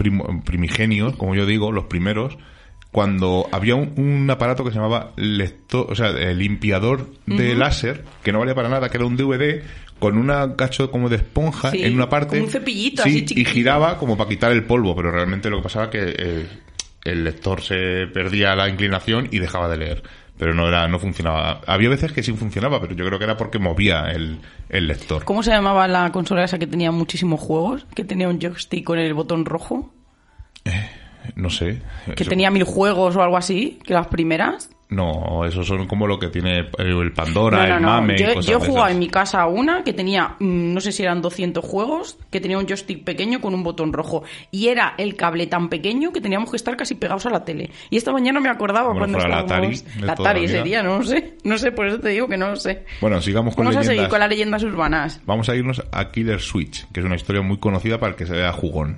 [0.43, 2.37] primigenios, como yo digo, los primeros,
[2.91, 8.31] cuando había un, aparato que se llamaba lector, o sea, el limpiador de láser, que
[8.31, 9.61] no valía para nada, que era un DVD
[9.99, 12.41] con una cacho como de esponja Sí, en una parte.
[12.41, 15.63] un cepillito sí, así y giraba como para quitar el polvo, pero realmente lo que
[15.63, 16.47] pasaba que eh,
[17.03, 20.03] el lector se perdía la inclinación y dejaba de leer.
[20.39, 21.59] Pero no era, no funcionaba.
[21.67, 25.25] Había veces que sí funcionaba, pero yo creo que era porque movía el, el lector.
[25.25, 27.85] ¿Cómo se llamaba la consola esa que tenía muchísimos juegos?
[27.93, 29.93] Que tenía un joystick con el botón rojo.
[31.35, 31.81] No sé.
[32.15, 34.69] Que Eso- tenía mil juegos o algo así, que las primeras.
[34.89, 37.87] No, esos son como lo que tiene el Pandora, no, no, el no.
[37.89, 38.15] Mame.
[38.15, 41.03] y Yo, cosas yo jugaba en mi casa una que tenía, mm, no sé si
[41.03, 44.23] eran 200 juegos, que tenía un joystick pequeño con un botón rojo.
[44.49, 47.69] Y era el cable tan pequeño que teníamos que estar casi pegados a la tele.
[47.91, 49.81] Y esta mañana me acordaba Bueno, cuando fuera la estábamos...
[49.81, 51.35] Atari la Atari sería, no sé.
[51.43, 52.85] No sé, por eso te digo que no lo sé.
[52.99, 54.09] Bueno, sigamos con Vamos a seguir leyendas.
[54.09, 55.21] con las leyendas urbanas.
[55.25, 58.25] Vamos a irnos a Killer Switch, que es una historia muy conocida para el que
[58.25, 58.97] se vea jugón.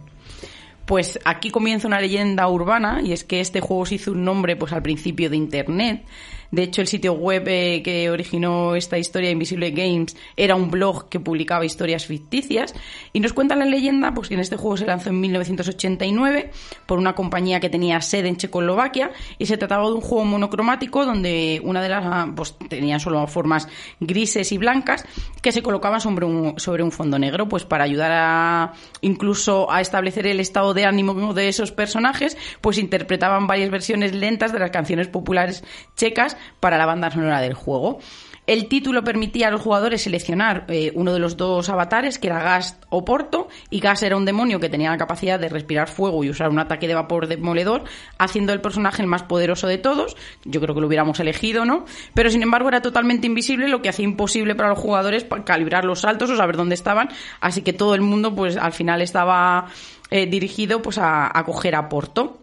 [0.86, 4.56] Pues aquí comienza una leyenda urbana y es que este juego se hizo un nombre
[4.56, 6.04] pues al principio de internet.
[6.52, 11.10] De hecho, el sitio web eh, que originó esta historia, Invisible Games, era un blog
[11.10, 12.74] que publicaba historias ficticias.
[13.14, 16.52] Y nos cuenta la leyenda pues, que en este juego se lanzó en 1989
[16.86, 21.06] por una compañía que tenía sede en Checoslovaquia y se trataba de un juego monocromático
[21.06, 23.68] donde una de las ah, pues, tenía solo formas
[24.00, 25.06] grises y blancas
[25.42, 29.82] que se colocaban sobre un, sobre un fondo negro pues para ayudar a incluso a
[29.82, 34.72] establecer el estado de ánimo de esos personajes pues interpretaban varias versiones lentas de las
[34.72, 35.64] canciones populares
[35.96, 38.00] checas para la banda sonora del juego.
[38.48, 42.42] El título permitía a los jugadores seleccionar eh, uno de los dos avatares, que era
[42.42, 46.24] Gast o Porto, y Gas era un demonio que tenía la capacidad de respirar fuego
[46.24, 47.84] y usar un ataque de vapor demoledor,
[48.18, 50.18] haciendo el personaje el más poderoso de todos.
[50.44, 51.86] Yo creo que lo hubiéramos elegido, ¿no?
[52.16, 56.02] Pero sin embargo era totalmente invisible, lo que hacía imposible para los jugadores calibrar los
[56.02, 57.10] saltos o saber dónde estaban,
[57.42, 59.68] así que todo el mundo, pues al final estaba
[60.10, 62.41] eh, dirigido pues a coger a Porto.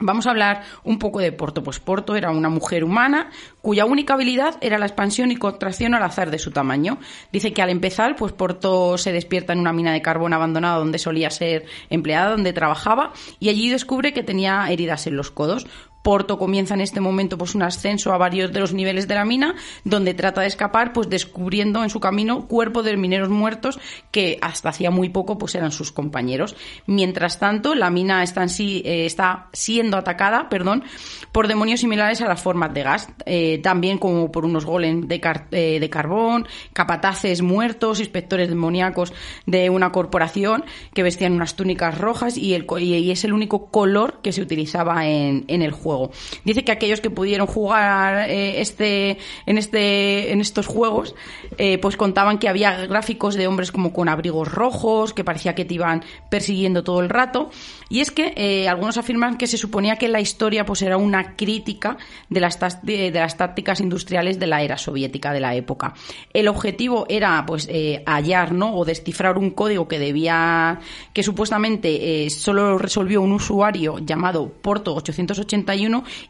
[0.00, 1.62] Vamos a hablar un poco de Porto.
[1.62, 3.30] Pues Porto era una mujer humana
[3.60, 6.98] cuya única habilidad era la expansión y contracción al azar de su tamaño.
[7.32, 10.98] Dice que al empezar, pues Porto se despierta en una mina de carbón abandonada donde
[10.98, 15.66] solía ser empleada, donde trabajaba, y allí descubre que tenía heridas en los codos.
[16.02, 19.24] Porto comienza en este momento pues un ascenso a varios de los niveles de la
[19.24, 23.78] mina, donde trata de escapar, pues descubriendo en su camino cuerpos de mineros muertos
[24.10, 26.56] que hasta hacía muy poco pues eran sus compañeros.
[26.86, 30.84] Mientras tanto, la mina está, en sí, eh, está siendo atacada, perdón,
[31.32, 35.20] por demonios similares a las formas de gas, eh, también como por unos golems de,
[35.50, 39.12] eh, de carbón, capataces muertos, inspectores demoníacos
[39.46, 44.20] de una corporación que vestían unas túnicas rojas y, el, y es el único color
[44.22, 45.97] que se utilizaba en, en el juego.
[46.44, 51.14] Dice que aquellos que pudieron jugar eh, este, en, este, en estos juegos,
[51.56, 55.64] eh, pues contaban que había gráficos de hombres como con abrigos rojos, que parecía que
[55.64, 57.50] te iban persiguiendo todo el rato.
[57.88, 61.36] Y es que eh, algunos afirman que se suponía que la historia pues era una
[61.36, 61.96] crítica
[62.28, 65.94] de las, de, las tácticas industriales de la era soviética de la época.
[66.32, 67.68] El objetivo era pues
[68.06, 68.76] hallar ¿no?
[68.76, 70.80] o descifrar un código que debía
[71.12, 75.48] que supuestamente solo resolvió un usuario llamado Porto 881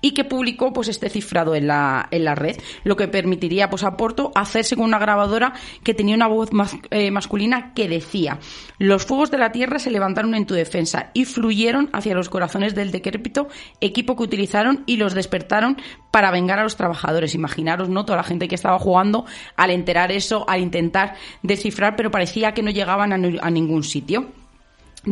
[0.00, 3.84] y que publicó pues este cifrado en la, en la red, lo que permitiría pues
[3.84, 6.50] a Porto hacerse con una grabadora que tenía una voz
[6.90, 8.38] eh, masculina que decía
[8.78, 12.74] los fuegos de la tierra se levantaron en tu defensa y fluyeron hacia los corazones
[12.74, 13.48] del decrépito
[13.80, 15.76] equipo que utilizaron y los despertaron
[16.10, 17.34] para vengar a los trabajadores.
[17.34, 18.04] Imaginaros, ¿no?
[18.04, 22.62] Toda la gente que estaba jugando al enterar eso, al intentar descifrar, pero parecía que
[22.62, 24.28] no llegaban a ningún sitio.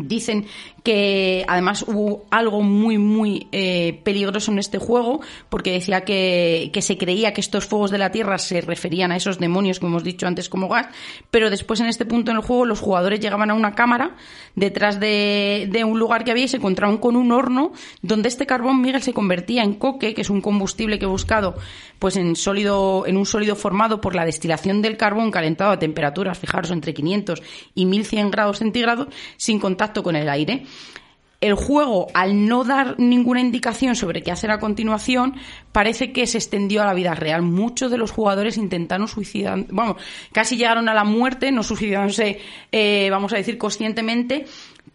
[0.04, 0.46] Dicen
[0.82, 6.82] que además hubo algo muy, muy eh, peligroso en este juego, porque decía que, que
[6.82, 10.04] se creía que estos fuegos de la Tierra se referían a esos demonios que hemos
[10.04, 10.86] dicho antes como gas,
[11.30, 14.16] pero después en este punto en el juego los jugadores llegaban a una cámara
[14.54, 18.46] detrás de, de un lugar que había y se encontraban con un horno donde este
[18.46, 21.56] carbón, Miguel, se convertía en coque, que es un combustible que he buscado
[21.98, 26.38] pues en, sólido, en un sólido formado por la destilación del carbón calentado a temperaturas,
[26.38, 27.42] fijaros, entre 500
[27.74, 29.58] y 1100 grados centígrados, sin
[29.92, 30.64] con el aire.
[31.40, 35.34] El juego, al no dar ninguna indicación sobre qué hacer a continuación,
[35.70, 37.42] parece que se extendió a la vida real.
[37.42, 39.96] Muchos de los jugadores intentaron suicidar, vamos,
[40.32, 42.40] casi llegaron a la muerte, no suicidándose,
[42.72, 44.46] eh, vamos a decir, conscientemente,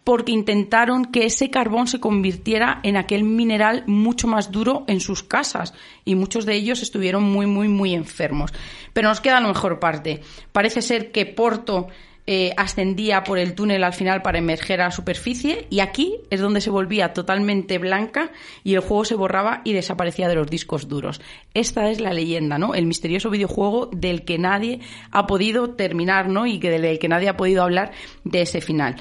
[0.02, 5.22] porque intentaron que ese carbón se convirtiera en aquel mineral mucho más duro en sus
[5.22, 5.74] casas
[6.04, 8.52] y muchos de ellos estuvieron muy, muy, muy enfermos.
[8.92, 10.22] Pero nos queda la mejor parte.
[10.50, 11.86] Parece ser que Porto
[12.26, 16.40] eh, ascendía por el túnel al final para emerger a la superficie y aquí es
[16.40, 18.30] donde se volvía totalmente blanca
[18.62, 21.20] y el juego se borraba y desaparecía de los discos duros.
[21.52, 22.74] Esta es la leyenda, ¿no?
[22.74, 24.80] El misterioso videojuego del que nadie
[25.10, 26.46] ha podido terminar, ¿no?
[26.46, 27.90] Y que del que nadie ha podido hablar
[28.22, 28.96] de ese final.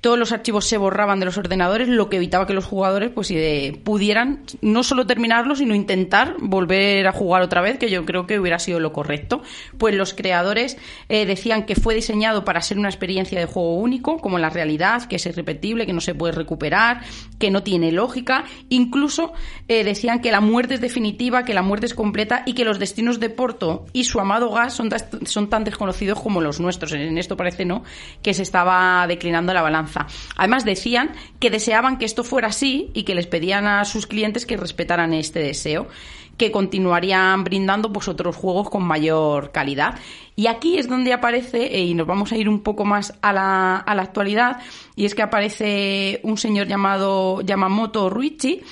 [0.00, 3.30] Todos los archivos se borraban de los ordenadores, lo que evitaba que los jugadores pues
[3.32, 8.26] eh, pudieran no solo terminarlo, sino intentar volver a jugar otra vez, que yo creo
[8.26, 9.42] que hubiera sido lo correcto.
[9.76, 14.18] Pues los creadores eh, decían que fue diseñado para ser una experiencia de juego único,
[14.18, 17.02] como la realidad, que es irrepetible, que no se puede recuperar,
[17.40, 18.44] que no tiene lógica.
[18.68, 19.32] Incluso
[19.66, 22.78] eh, decían que la muerte es definitiva, que la muerte es completa y que los
[22.78, 24.90] destinos de Porto y su amado gas son,
[25.24, 26.92] son tan desconocidos como los nuestros.
[26.92, 27.82] En esto parece no
[28.22, 29.87] que se estaba declinando la balanza.
[30.36, 34.46] Además decían que deseaban que esto fuera así y que les pedían a sus clientes
[34.46, 35.88] que respetaran este deseo
[36.36, 39.98] que continuarían brindando pues otros juegos con mayor calidad.
[40.36, 43.32] Y aquí es donde aparece, eh, y nos vamos a ir un poco más a
[43.32, 44.60] la, a la actualidad,
[44.94, 48.62] y es que aparece un señor llamado Yamamoto Ruichi,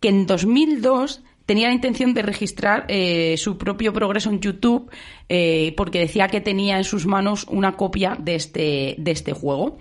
[0.00, 4.90] que en 2002 tenía la intención de registrar eh, su propio progreso en YouTube
[5.30, 9.78] eh, porque decía que tenía en sus manos una copia de este, de este juego.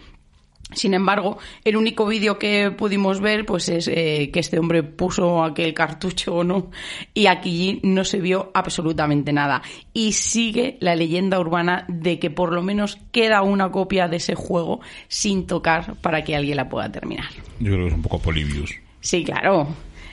[0.73, 5.43] Sin embargo, el único vídeo que pudimos ver pues es eh, que este hombre puso
[5.43, 6.71] aquel cartucho o no
[7.13, 9.61] y aquí no se vio absolutamente nada.
[9.93, 14.35] Y sigue la leyenda urbana de que por lo menos queda una copia de ese
[14.35, 17.29] juego sin tocar para que alguien la pueda terminar.
[17.59, 18.71] Yo creo que es un poco Polybius.
[18.99, 19.67] Sí, claro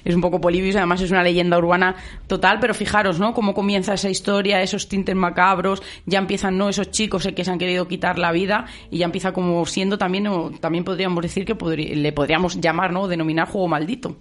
[0.05, 3.35] es un poco Polibius, además es una leyenda urbana total, pero fijaros, ¿no?
[3.35, 6.69] Cómo comienza esa historia, esos tintes macabros, ya empiezan, ¿no?
[6.69, 10.27] Esos chicos que se han querido quitar la vida y ya empieza como siendo también,
[10.27, 13.09] o también podríamos decir que le podríamos llamar, ¿no?
[13.09, 14.17] Denominar juego maldito.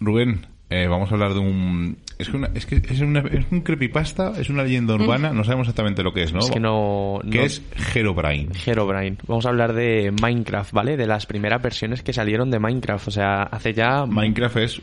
[0.00, 4.48] Rubén, eh, vamos a hablar de un es que, es, que es, un creepypasta, es
[4.48, 6.38] una leyenda urbana, no sabemos exactamente lo que es, ¿no?
[6.38, 7.20] Es que no...
[7.30, 7.62] ¿Qué es
[7.94, 8.50] Herobrine?
[8.64, 9.16] Herobrine.
[9.26, 10.96] Vamos a hablar de Minecraft, ¿vale?
[10.96, 14.06] De las primeras versiones que salieron de Minecraft, o sea, hace ya...
[14.06, 14.82] Minecraft es,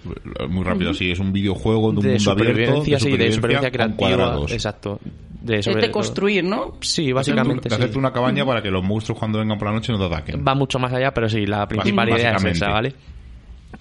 [0.49, 4.39] muy rápido, sí, es un videojuego de un mundo abierto, de sí, de supervivencia creativa,
[4.49, 4.99] exacto.
[5.41, 6.75] De, de construir, ¿no?
[6.81, 7.69] Sí, básicamente.
[7.69, 10.13] De hacerte una cabaña para que los monstruos cuando vengan por la noche no te
[10.13, 10.43] ataquen.
[10.45, 12.93] Va mucho más allá, pero sí, la principal idea es esa, ¿vale?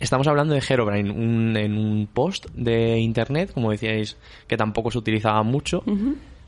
[0.00, 4.98] Estamos hablando de Herobrine, un, en un post de internet, como decíais, que tampoco se
[4.98, 5.82] utilizaba mucho.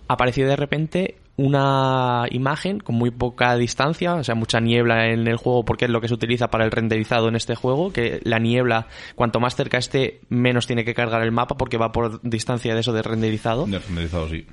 [0.06, 5.36] Apareció de repente una imagen con muy poca distancia, o sea, mucha niebla en el
[5.36, 8.38] juego, porque es lo que se utiliza para el renderizado en este juego, que la
[8.38, 12.74] niebla, cuanto más cerca esté, menos tiene que cargar el mapa, porque va por distancia
[12.74, 13.66] de eso de renderizado.
[13.66, 14.46] De renderizado, sí.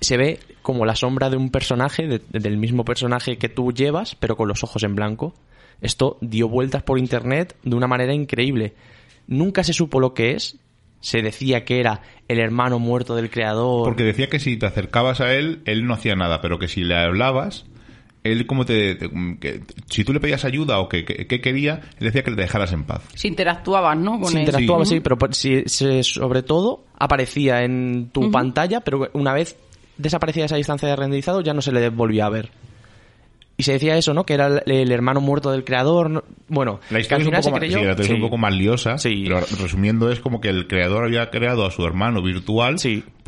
[0.00, 4.36] Se ve como la sombra de un personaje, del mismo personaje que tú llevas, pero
[4.36, 5.32] con los ojos en blanco.
[5.80, 8.74] Esto dio vueltas por internet de una manera increíble.
[9.26, 10.58] Nunca se supo lo que es.
[11.00, 13.84] Se decía que era el hermano muerto del creador.
[13.84, 16.82] Porque decía que si te acercabas a él, él no hacía nada, pero que si
[16.82, 17.66] le hablabas,
[18.32, 18.98] él como te,
[19.88, 23.02] si tú le pedías ayuda o que, quería, él decía que le dejaras en paz.
[23.14, 24.20] Si interactuabas, ¿no?
[24.20, 25.62] Con si interactuabas, sí, pero si,
[26.02, 29.56] sobre todo aparecía en tu pantalla, pero una vez
[29.98, 32.50] desaparecía esa distancia de renderizado ya no se le volvía a ver.
[33.56, 34.24] Y se decía eso, ¿no?
[34.24, 36.24] Que era el, hermano muerto del creador.
[36.48, 38.96] Bueno, la historia es, un poco, más, sí, un poco más liosa.
[39.02, 42.76] Pero resumiendo, es como que el creador había creado a su hermano virtual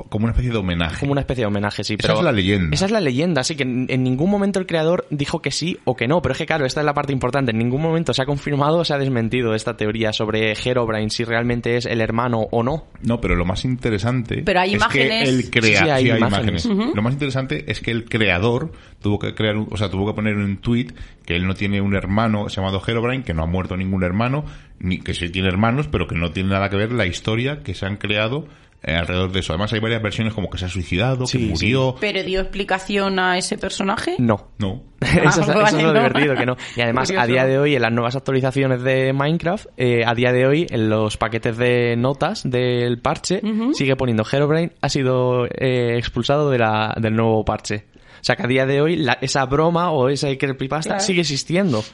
[0.09, 1.01] como una especie de homenaje.
[1.01, 1.97] Como una especie de homenaje, sí.
[1.99, 2.75] Esa es la leyenda.
[2.75, 5.97] Esa es la leyenda, así que en, ningún momento el creador dijo que sí o
[5.97, 6.23] que no.
[6.23, 7.51] Pero es que, claro, esta es la parte importante.
[7.51, 11.25] En ningún momento se ha confirmado o se ha desmentido esta teoría sobre Herobrine, si
[11.25, 12.87] realmente es el hermano o no.
[13.03, 15.25] No, pero lo más interesante pero hay es imágenes...
[15.25, 15.91] que el creador.
[15.91, 16.65] hay, imágenes.
[16.67, 20.37] Lo más interesante es que el creador tuvo que crear, o sea, tuvo que poner
[20.37, 20.89] un tweet
[21.25, 24.45] que él no tiene un hermano llamado Herobrine, que no ha muerto ningún hermano,
[24.81, 27.73] ni que sí tiene hermanos, pero que no tiene nada que ver la historia que
[27.73, 28.49] se han creado
[28.83, 29.53] eh, alrededor de eso.
[29.53, 31.95] Además hay varias versiones como que se ha suicidado, que murió.
[32.01, 34.17] ¿Pero dio explicación a ese personaje?
[34.19, 34.49] No.
[34.59, 34.83] No.
[35.01, 36.57] eso, es, lo divertido, que no.
[36.75, 40.33] Y además, a día de hoy, en las nuevas actualizaciones de Minecraft, eh, a día
[40.33, 43.41] de hoy, en los paquetes de notas del parche,
[43.73, 47.85] sigue poniendo Herobrine ha sido eh, expulsado de la, del nuevo parche.
[48.21, 51.85] O sea que a día de hoy esa broma o esa creepypasta sigue existiendo.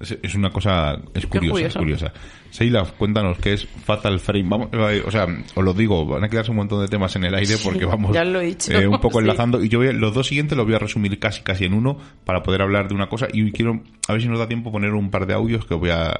[0.00, 2.12] Es, una cosa, es curiosa, es curiosa.
[2.50, 4.48] Seila, cuéntanos qué es Fatal Frame.
[4.48, 7.24] Vamos, eh, o sea, os lo digo, van a quedarse un montón de temas en
[7.24, 9.62] el aire porque vamos eh, un poco enlazando.
[9.62, 12.62] Y yo los dos siguientes los voy a resumir casi casi en uno para poder
[12.62, 13.28] hablar de una cosa.
[13.32, 15.80] Y quiero, a ver si nos da tiempo poner un par de audios que os
[15.80, 16.12] voy a,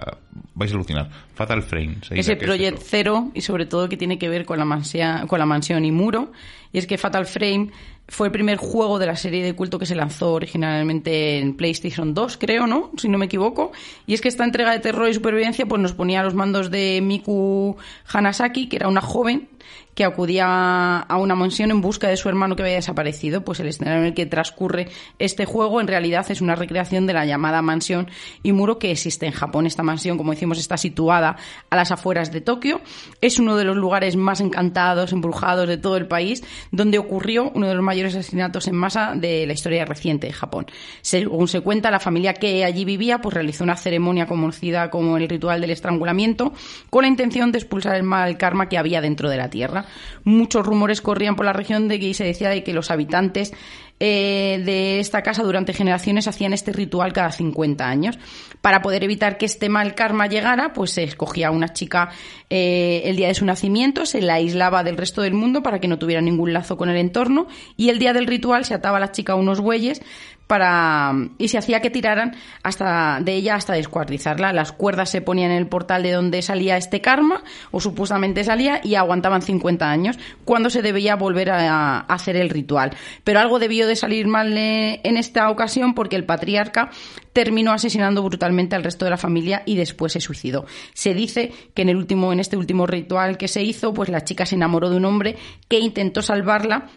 [0.54, 1.10] vais a alucinar.
[1.34, 1.98] Fatal Frame.
[2.10, 5.46] Ese Project Zero y sobre todo que tiene que ver con la, mansia, con la
[5.46, 6.30] mansión y muro.
[6.72, 7.70] Y es que Fatal Frame
[8.08, 12.12] fue el primer juego de la serie de culto que se lanzó originalmente en PlayStation
[12.12, 12.90] 2, creo, ¿no?
[12.96, 13.72] Si no me equivoco.
[14.06, 16.70] Y es que esta entrega de terror y supervivencia pues nos ponía a los mandos
[16.70, 17.76] de Miku
[18.12, 19.48] Hanasaki, que era una joven
[19.94, 23.44] que acudía a una mansión en busca de su hermano que había desaparecido.
[23.44, 27.12] Pues el escenario en el que transcurre este juego en realidad es una recreación de
[27.12, 28.08] la llamada mansión
[28.42, 29.66] Imuro que existe en Japón.
[29.66, 31.36] Esta mansión, como decimos, está situada
[31.70, 32.80] a las afueras de Tokio.
[33.20, 37.68] Es uno de los lugares más encantados, embrujados de todo el país, donde ocurrió uno
[37.68, 40.66] de los mayores asesinatos en masa de la historia reciente de Japón.
[41.02, 45.28] Según se cuenta, la familia que allí vivía pues realizó una ceremonia conocida como el
[45.28, 46.52] ritual del estrangulamiento
[46.90, 49.86] con la intención de expulsar el mal karma que había dentro de la tierra.
[50.24, 53.52] Muchos rumores corrían por la región de que se decía de que los habitantes
[54.00, 58.18] eh, de esta casa durante generaciones hacían este ritual cada 50 años.
[58.60, 62.10] Para poder evitar que este mal karma llegara, pues se escogía a una chica
[62.50, 65.86] eh, el día de su nacimiento, se la aislaba del resto del mundo para que
[65.86, 69.00] no tuviera ningún lazo con el entorno y el día del ritual se ataba a
[69.00, 70.02] la chica a unos bueyes
[70.46, 74.52] para y se hacía que tiraran hasta de ella hasta descuartizarla.
[74.52, 78.80] Las cuerdas se ponían en el portal de donde salía este karma o supuestamente salía
[78.82, 82.92] y aguantaban 50 años cuando se debía volver a, hacer el ritual.
[83.24, 86.90] Pero algo debió de salir mal eh, en esta ocasión porque el patriarca
[87.32, 90.66] terminó asesinando brutalmente al resto de la familia y después se suicidó.
[90.92, 94.24] Se dice que en el último en este último ritual que se hizo, pues la
[94.24, 95.36] chica se enamoró de un hombre
[95.68, 96.90] que intentó salvarla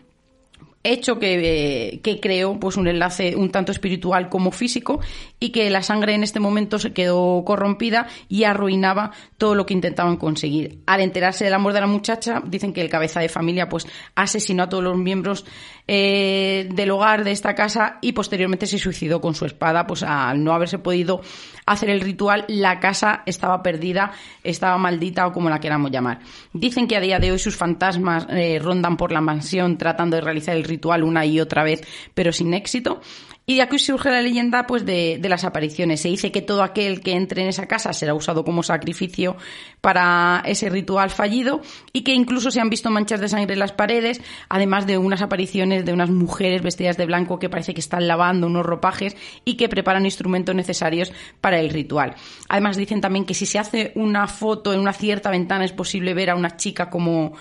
[0.92, 5.00] hecho que, que, creó pues un enlace un tanto espiritual como físico
[5.40, 9.74] y que la sangre en este momento se quedó corrompida y arruinaba todo lo que
[9.74, 10.80] intentaban conseguir.
[10.86, 14.64] Al enterarse del amor de la muchacha, dicen que el cabeza de familia pues asesinó
[14.64, 15.46] a todos los miembros
[15.88, 20.44] eh, del hogar de esta casa y posteriormente se suicidó con su espada, pues al
[20.44, 21.22] no haberse podido
[21.66, 24.12] hacer el ritual, la casa estaba perdida,
[24.44, 26.20] estaba maldita o como la queramos llamar.
[26.54, 30.22] Dicen que a día de hoy sus fantasmas eh, rondan por la mansión tratando de
[30.22, 31.82] realizar el ritual una y otra vez,
[32.14, 33.02] pero sin éxito.
[33.50, 36.02] Y de aquí surge la leyenda pues de, las apariciones.
[36.02, 39.38] Se dice que todo aquel que entre en esa casa será usado como sacrificio
[39.80, 41.62] para ese ritual fallido
[41.94, 45.22] y que incluso se han visto manchas de sangre en las paredes, además de unas
[45.22, 49.56] apariciones de unas mujeres vestidas de blanco que parece que están lavando unos ropajes y
[49.56, 52.16] que preparan instrumentos necesarios para el ritual.
[52.50, 56.14] Además dicen también que si se hace una foto en una cierta ventana es posible
[56.14, 57.32] ver a una chica como,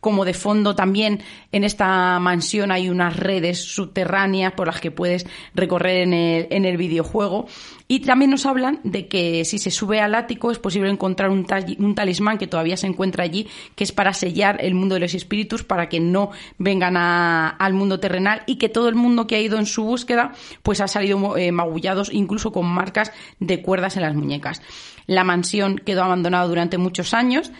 [0.00, 5.26] como de fondo también en esta mansión hay unas redes subterráneas por las que puedes
[5.54, 7.46] recorrer en el, en el videojuego.
[7.88, 11.46] Y también nos hablan de que si se sube al ático es posible encontrar un,
[11.78, 15.14] un, talismán que todavía se encuentra allí, que es para sellar el mundo de los
[15.14, 19.40] espíritus, para que no vengan al mundo terrenal y que todo el mundo que ha
[19.40, 20.32] ido en su búsqueda
[20.62, 24.62] pues ha salido eh, magullados, incluso con marcas de cuerdas en las muñecas.
[25.06, 27.52] La mansión quedó abandonada durante muchos años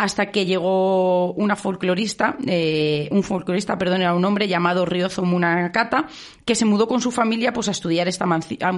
[0.00, 6.06] hasta que llegó una folclorista, eh, un folclorista, perdón, era un hombre llamado Ryozo Munakata,
[6.46, 8.26] que se mudó con su familia pues a estudiar esta,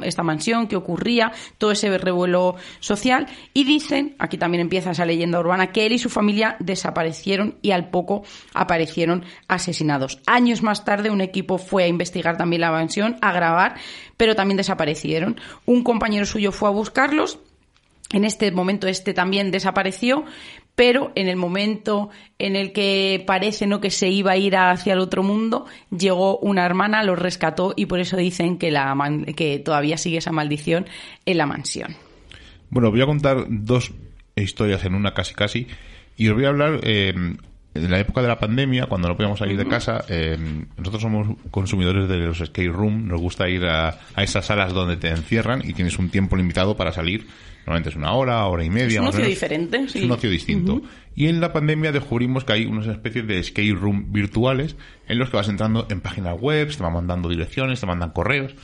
[0.03, 5.39] esta mansión, qué ocurría, todo ese revuelo social, y dicen, aquí también empieza esa leyenda
[5.39, 10.19] urbana, que él y su familia desaparecieron y al poco aparecieron asesinados.
[10.27, 13.77] Años más tarde un equipo fue a investigar también la mansión, a grabar,
[14.17, 15.41] pero también desaparecieron.
[15.67, 17.39] Un compañero suyo fue a buscarlos,
[18.13, 20.25] en este momento este también desapareció,
[20.75, 24.95] pero en el momento en el que parece no que se iba a ir hacia
[24.95, 28.97] el otro mundo, llegó una hermana, lo rescató y por eso dicen que, la,
[29.37, 30.87] que todavía sigue esa maldición
[31.27, 31.95] en la mansión.
[32.71, 33.93] Bueno, voy a contar dos
[34.35, 35.67] historias en una casi casi
[36.17, 37.15] y os voy a hablar eh,
[37.75, 40.37] en la época de la pandemia, cuando no podíamos salir de casa, eh,
[40.77, 44.97] nosotros somos consumidores de los skate room, nos gusta ir a, a esas salas donde
[44.97, 47.27] te encierran y tienes un tiempo limitado para salir.
[47.67, 48.97] Normalmente es una hora, hora y media.
[48.97, 50.83] Es un ocio diferente, Es un ocio distinto.
[51.15, 55.31] Y en la pandemia descubrimos que hay unas especies de escape room virtuales en los
[55.31, 58.55] que vas entrando en páginas web, te van mandando direcciones, te mandan correos,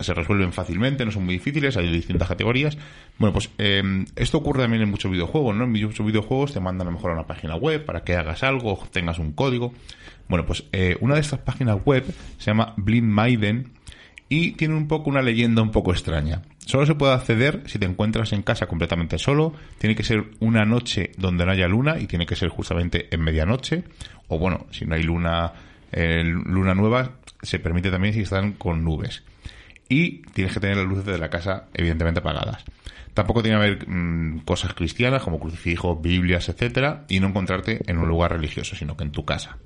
[0.00, 2.76] se resuelven fácilmente, no son muy difíciles, hay distintas categorías.
[3.18, 5.64] Bueno, pues em, esto ocurre también en muchos videojuegos, ¿no?
[5.64, 8.42] En muchos videojuegos te mandan a lo mejor a una página web para que hagas
[8.42, 9.72] algo, tengas un código.
[10.28, 12.04] Bueno, pues eh, una de estas páginas web
[12.38, 13.72] se llama Blind Maiden
[14.28, 16.42] y tiene un poco una leyenda un poco extraña.
[16.66, 19.52] Solo se puede acceder si te encuentras en casa completamente solo.
[19.78, 23.20] Tiene que ser una noche donde no haya luna y tiene que ser justamente en
[23.22, 23.84] medianoche.
[24.28, 25.52] O bueno, si no hay luna,
[25.92, 29.22] eh, luna nueva, se permite también si están con nubes.
[29.94, 32.64] Y tienes que tener las luces de la casa evidentemente apagadas.
[33.14, 37.98] Tampoco tiene que haber mm, cosas cristianas como crucifijos, Biblias, etcétera, y no encontrarte en
[37.98, 39.56] un lugar religioso, sino que en tu casa.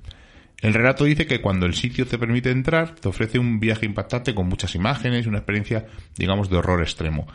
[0.61, 4.35] El relato dice que cuando el sitio te permite entrar, te ofrece un viaje impactante
[4.35, 7.25] con muchas imágenes una experiencia, digamos, de horror extremo.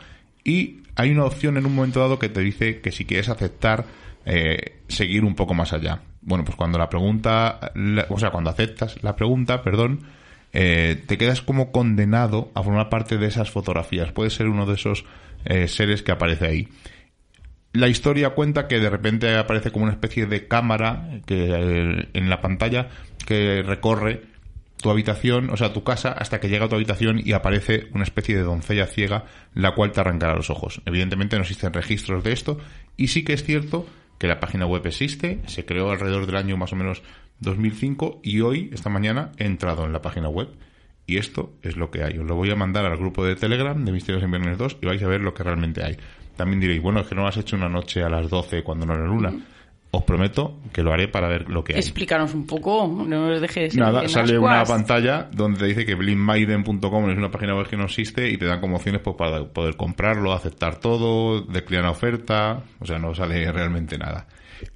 [0.45, 3.83] Y hay una opción en un momento dado que te dice que si quieres aceptar,
[4.25, 5.99] eh, seguir un poco más allá.
[6.21, 7.73] Bueno, pues cuando la pregunta,
[8.07, 9.99] o sea, cuando aceptas la pregunta, perdón,
[10.57, 14.13] eh, te quedas como condenado a formar parte de esas fotografías.
[14.13, 15.03] Puede ser uno de esos
[15.43, 16.69] eh, seres que aparece ahí.
[17.73, 22.29] la historia cuenta que de repente aparece como una especie de cámara que eh, en
[22.29, 22.87] la pantalla
[23.27, 24.21] que recorre
[24.81, 28.05] tu habitación, o sea, tu casa, hasta que llega a tu habitación y aparece una
[28.05, 30.81] especie de doncella ciega, la cual te arrancará los ojos.
[30.85, 32.59] Evidentemente no existen registros de esto,
[32.95, 33.87] y sí que es cierto
[34.19, 37.03] que la página web existe, se creó alrededor del año más o menos
[37.45, 40.49] 2005, y hoy, esta mañana, he entrado en la página web.
[41.07, 42.17] Y esto es lo que hay.
[42.17, 44.85] Os lo voy a mandar al grupo de Telegram de Misterios en Viernes 2 y
[44.87, 45.97] vais a ver lo que realmente hay.
[46.35, 48.85] También diréis, bueno, es que no lo has hecho una noche a las 12 cuando
[48.85, 49.33] no era luna.
[49.91, 51.79] Os prometo que lo haré para ver lo que hay.
[51.79, 53.77] Explícanos un poco, no nos dejes.
[53.77, 57.77] Nada, en sale una pantalla donde te dice que blindmaiden.com es una página web que
[57.77, 61.91] no existe y te dan como opciones pues, para poder comprarlo, aceptar todo, declinar la
[61.91, 64.27] oferta, o sea, no sale realmente nada.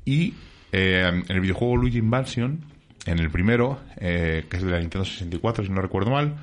[0.06, 0.36] Y
[0.72, 2.62] eh, en el videojuego Luigi Invasion,
[3.06, 6.36] en el primero, eh, que es de la Nintendo 64, si no recuerdo mal,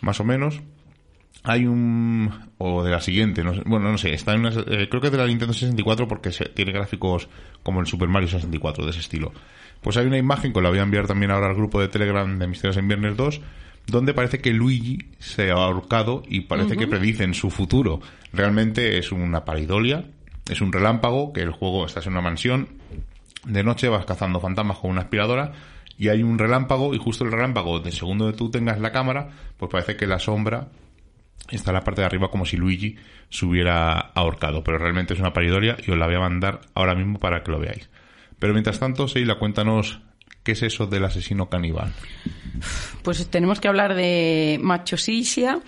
[0.00, 0.60] más o menos,
[1.42, 4.88] hay un o de la siguiente no sé, bueno no sé está en una, eh,
[4.88, 7.28] creo que es de la Nintendo 64 porque se- tiene gráficos
[7.62, 9.32] como el Super Mario 64 de ese estilo.
[9.82, 12.38] Pues hay una imagen que la voy a enviar también ahora al grupo de Telegram
[12.38, 13.40] de Misterios en Viernes 2
[13.86, 18.00] donde parece que Luigi se ha ahorcado y parece que predicen su futuro.
[18.32, 20.06] Realmente es una paridolia
[20.50, 22.68] es un relámpago que el juego estás en una mansión
[23.46, 25.52] de noche vas cazando fantasmas con una aspiradora
[25.96, 29.28] y hay un relámpago y justo el relámpago de segundo de tú tengas la cámara
[29.56, 30.68] pues parece que la sombra
[31.50, 32.96] está en la parte de arriba como si Luigi
[33.30, 36.94] se hubiera ahorcado, pero realmente es una paridoria y os la voy a mandar ahora
[36.94, 37.90] mismo para que lo veáis.
[38.38, 40.00] Pero mientras tanto, Seila, cuéntanos
[40.42, 41.92] qué es eso del asesino caníbal.
[43.02, 45.60] Pues tenemos que hablar de Machosisia,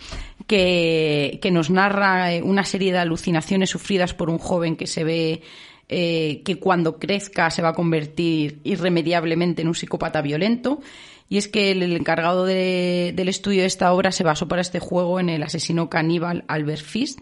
[0.47, 5.43] que, que nos narra una serie de alucinaciones sufridas por un joven que se ve
[5.89, 10.81] eh, que cuando crezca se va a convertir irremediablemente en un psicópata violento.
[11.29, 14.79] Y es que el, encargado de- del estudio de esta obra se basó para este
[14.79, 17.17] juego en el asesino caníbal Albert Fish,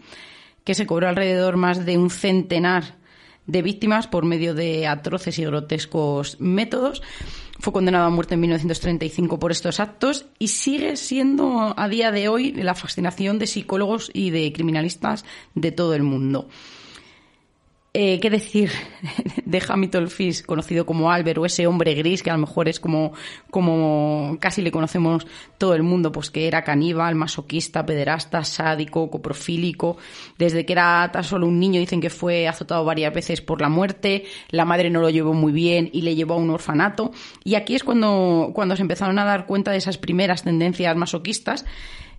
[0.63, 2.97] que se cobró alrededor más de un centenar
[3.47, 7.01] de víctimas por medio de atroces y grotescos métodos.
[7.59, 12.27] Fue condenado a muerte en 1935 por estos actos y sigue siendo a día de
[12.27, 16.47] hoy la fascinación de psicólogos y de criminalistas de todo el mundo.
[17.97, 18.71] Eh, ¿Qué decir
[19.45, 22.77] de Hamilton Fish, conocido como Albert, o ese hombre gris que a lo mejor es
[22.77, 23.13] como,
[23.49, 25.25] como casi le conocemos
[25.57, 29.95] todo el mundo, pues que era caníbal, masoquista, pederasta, sádico, coprofílico.
[30.37, 33.69] Desde que era tan solo un niño dicen que fue azotado varias veces por la
[33.69, 37.13] muerte, la madre no lo llevó muy bien y le llevó a un orfanato.
[37.45, 41.63] Y aquí es cuando, cuando se empezaron a dar cuenta de esas primeras tendencias masoquistas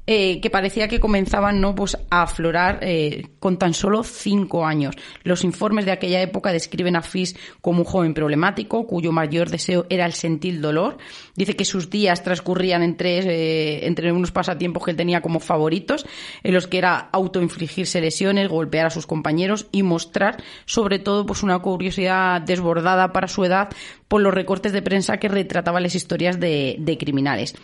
[0.06, 1.74] eh, que parecía que comenzaban ¿no?
[1.74, 4.94] pues, a aflorar eh, con tan solo cinco años.
[5.24, 9.86] Los informes de aquella época describen a Fish como un joven problemático, cuyo mayor deseo
[9.90, 10.98] era el sentir dolor.
[11.34, 16.06] Dice que sus días transcurrían entre, eh, entre unos pasatiempos que él tenía como favoritos,
[16.44, 21.42] en los que era autoinfligirse lesiones, golpear a sus compañeros y mostrar, sobre todo, pues,
[21.42, 23.70] una curiosidad desbordada para su edad
[24.06, 27.56] por los recortes de prensa que retrataban las historias de, de criminales.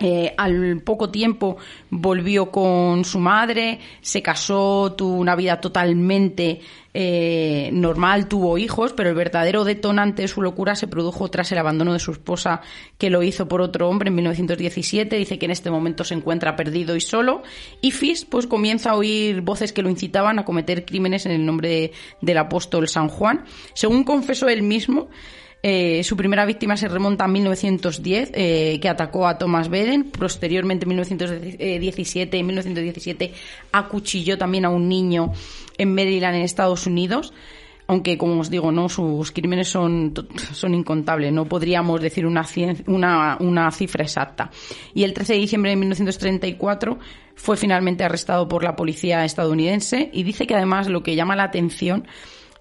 [0.00, 1.56] Eh, al poco tiempo
[1.90, 6.60] volvió con su madre, se casó, tuvo una vida totalmente
[6.94, 11.58] eh, normal, tuvo hijos, pero el verdadero detonante de su locura se produjo tras el
[11.58, 12.60] abandono de su esposa,
[12.96, 15.16] que lo hizo por otro hombre en 1917.
[15.16, 17.42] Dice que en este momento se encuentra perdido y solo.
[17.80, 21.44] Y Fish pues comienza a oír voces que lo incitaban a cometer crímenes en el
[21.44, 23.44] nombre de- del apóstol San Juan.
[23.74, 25.08] Según confesó él mismo,
[25.62, 30.10] eh, su primera víctima se remonta a 1910, eh, que atacó a Thomas Beden.
[30.10, 33.32] Posteriormente, en 1917, en 1917
[33.72, 35.32] acuchilló también a un niño
[35.76, 37.32] en Maryland, en Estados Unidos.
[37.88, 40.12] Aunque, como os digo, no sus crímenes son,
[40.74, 41.32] incontables.
[41.32, 44.50] No podríamos decir una cifra exacta.
[44.94, 46.98] Y el 13 de diciembre de 1934
[47.34, 51.44] fue finalmente arrestado por la policía estadounidense y dice que además lo que llama la
[51.44, 52.06] atención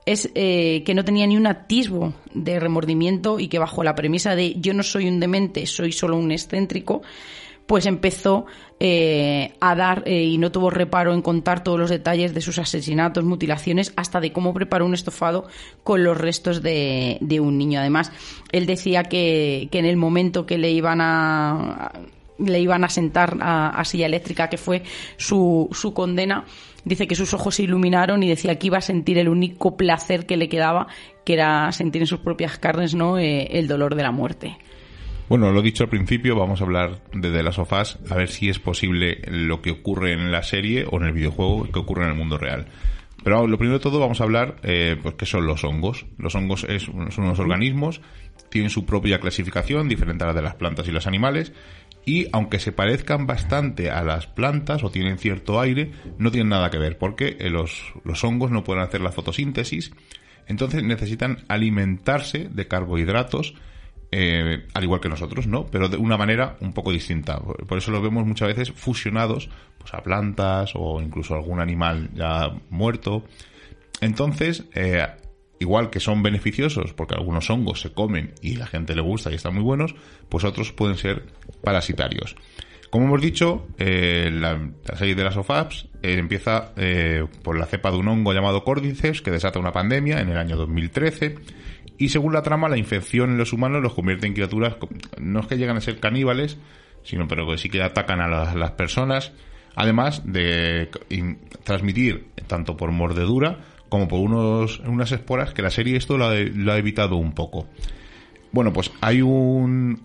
[0.07, 4.35] es eh, que no tenía ni un atisbo de remordimiento y que bajo la premisa
[4.35, 7.01] de yo no soy un demente, soy solo un excéntrico,
[7.65, 8.45] pues empezó
[8.79, 12.57] eh, a dar eh, y no tuvo reparo en contar todos los detalles de sus
[12.57, 15.47] asesinatos, mutilaciones, hasta de cómo preparó un estofado
[15.83, 17.81] con los restos de, de un niño.
[17.81, 18.13] Además,
[18.53, 21.91] él decía que, que en el momento que le iban a
[22.39, 24.83] le iban a sentar a, a silla eléctrica, que fue
[25.17, 26.45] su, su condena,
[26.85, 30.25] dice que sus ojos se iluminaron y decía que iba a sentir el único placer
[30.25, 30.87] que le quedaba,
[31.25, 34.57] que era sentir en sus propias carnes no Eh, el dolor de la muerte.
[35.29, 38.29] Bueno, lo dicho al principio, vamos a hablar de The Last of Us, a ver
[38.29, 42.03] si es posible lo que ocurre en la serie o en el videojuego que ocurre
[42.05, 42.67] en el mundo real.
[43.23, 46.05] Pero lo primero de todo vamos a hablar, eh, pues, qué son los hongos.
[46.17, 47.99] Los hongos es- son unos organismos,
[48.49, 51.51] tienen su propia clasificación, diferente a la de las plantas y los animales,
[52.07, 56.71] y aunque se parezcan bastante a las plantas o tienen cierto aire, no tienen nada
[56.71, 59.91] que ver porque eh, los, los hongos no pueden hacer la fotosíntesis,
[60.47, 63.55] entonces necesitan alimentarse de carbohidratos
[64.09, 65.65] eh, al igual que nosotros, ¿no?
[65.65, 67.39] Pero de una manera un poco distinta.
[67.39, 72.09] Por eso los vemos muchas veces fusionados pues, a plantas o incluso a algún animal
[72.13, 73.25] ya muerto.
[73.99, 75.05] Entonces, eh,
[75.59, 79.35] igual que son beneficiosos porque algunos hongos se comen y la gente le gusta y
[79.35, 79.95] están muy buenos,
[80.29, 81.23] pues otros pueden ser
[81.63, 82.35] parasitarios.
[82.89, 87.91] Como hemos dicho, eh, la, serie de las OFAPS eh, empieza eh, por la cepa
[87.91, 91.35] de un hongo llamado Cordyceps que desata una pandemia en el año 2013
[91.97, 94.77] y según la trama la infección en los humanos los convierte en criaturas
[95.19, 96.57] no es que llegan a ser caníbales,
[97.03, 99.33] sino pero que sí que atacan a las personas,
[99.75, 100.89] además de
[101.63, 103.59] transmitir tanto por mordedura
[103.89, 107.67] como por unos, unas esporas que la serie esto lo ha, evitado un poco.
[108.51, 110.03] Bueno, pues hay un,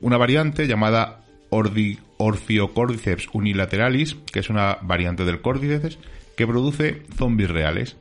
[0.00, 1.98] una variante llamada Ordi,
[3.32, 5.98] unilateralis, que es una variante del Cordyceps,
[6.36, 7.96] que produce zombies reales.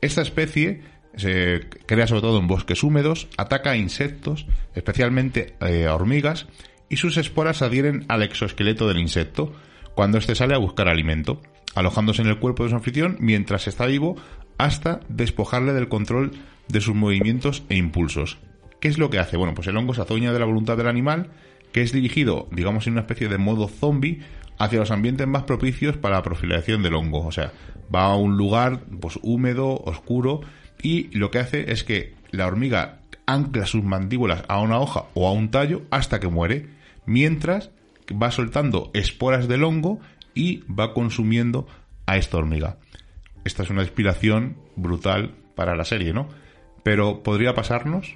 [0.00, 0.82] Esta especie
[1.16, 6.46] se crea sobre todo en bosques húmedos, ataca a insectos, especialmente eh, a hormigas,
[6.88, 9.52] y sus esporas adhieren al exoesqueleto del insecto
[9.94, 11.42] cuando éste sale a buscar alimento,
[11.74, 14.16] alojándose en el cuerpo de su anfitrión mientras está vivo
[14.58, 16.32] hasta despojarle del control
[16.68, 18.38] de sus movimientos e impulsos.
[18.80, 19.36] ¿Qué es lo que hace?
[19.36, 21.30] Bueno, pues el hongo se azoña de la voluntad del animal,
[21.72, 24.20] que es dirigido, digamos, en una especie de modo zombie
[24.58, 27.26] hacia los ambientes más propicios para la profilación del hongo.
[27.26, 27.52] O sea,
[27.94, 30.40] va a un lugar pues húmedo, oscuro,
[30.82, 35.28] y lo que hace es que la hormiga ancla sus mandíbulas a una hoja o
[35.28, 36.66] a un tallo hasta que muere,
[37.06, 37.70] mientras
[38.10, 40.00] va soltando esporas del hongo
[40.34, 41.66] y va consumiendo
[42.06, 42.78] a esta hormiga.
[43.48, 46.28] Esta es una inspiración brutal para la serie, ¿no?
[46.82, 48.14] Pero ¿podría pasarnos?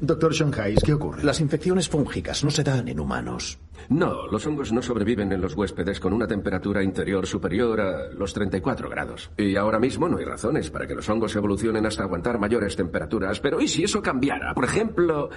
[0.00, 1.22] Doctor Shanghai, ¿qué ocurre?
[1.22, 3.60] Las infecciones fúngicas no se dan en humanos.
[3.88, 8.34] No, los hongos no sobreviven en los huéspedes con una temperatura interior superior a los
[8.34, 9.30] 34 grados.
[9.36, 13.38] Y ahora mismo no hay razones para que los hongos evolucionen hasta aguantar mayores temperaturas.
[13.38, 14.54] Pero ¿y si eso cambiara?
[14.54, 15.30] Por ejemplo,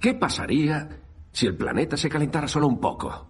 [0.00, 0.88] ¿qué pasaría
[1.32, 3.28] si el planeta se calentara solo un poco?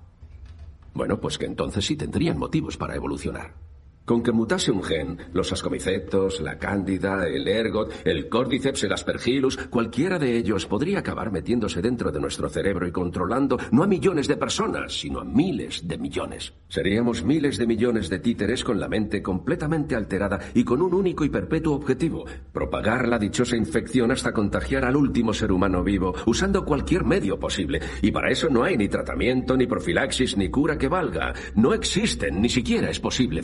[0.94, 3.66] Bueno, pues que entonces sí tendrían motivos para evolucionar.
[4.06, 9.56] Con que mutase un gen, los ascomicetos, la cándida, el ergot, el cordyceps, el aspergillus,
[9.68, 14.28] cualquiera de ellos podría acabar metiéndose dentro de nuestro cerebro y controlando no a millones
[14.28, 16.52] de personas, sino a miles de millones.
[16.68, 21.24] Seríamos miles de millones de títeres con la mente completamente alterada y con un único
[21.24, 26.64] y perpetuo objetivo, propagar la dichosa infección hasta contagiar al último ser humano vivo, usando
[26.64, 27.80] cualquier medio posible.
[28.02, 31.34] Y para eso no hay ni tratamiento, ni profilaxis, ni cura que valga.
[31.56, 33.42] No existen, ni siquiera es posible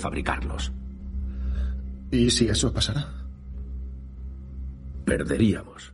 [2.11, 3.09] ¿Y si eso pasara?
[5.05, 5.93] Perderíamos.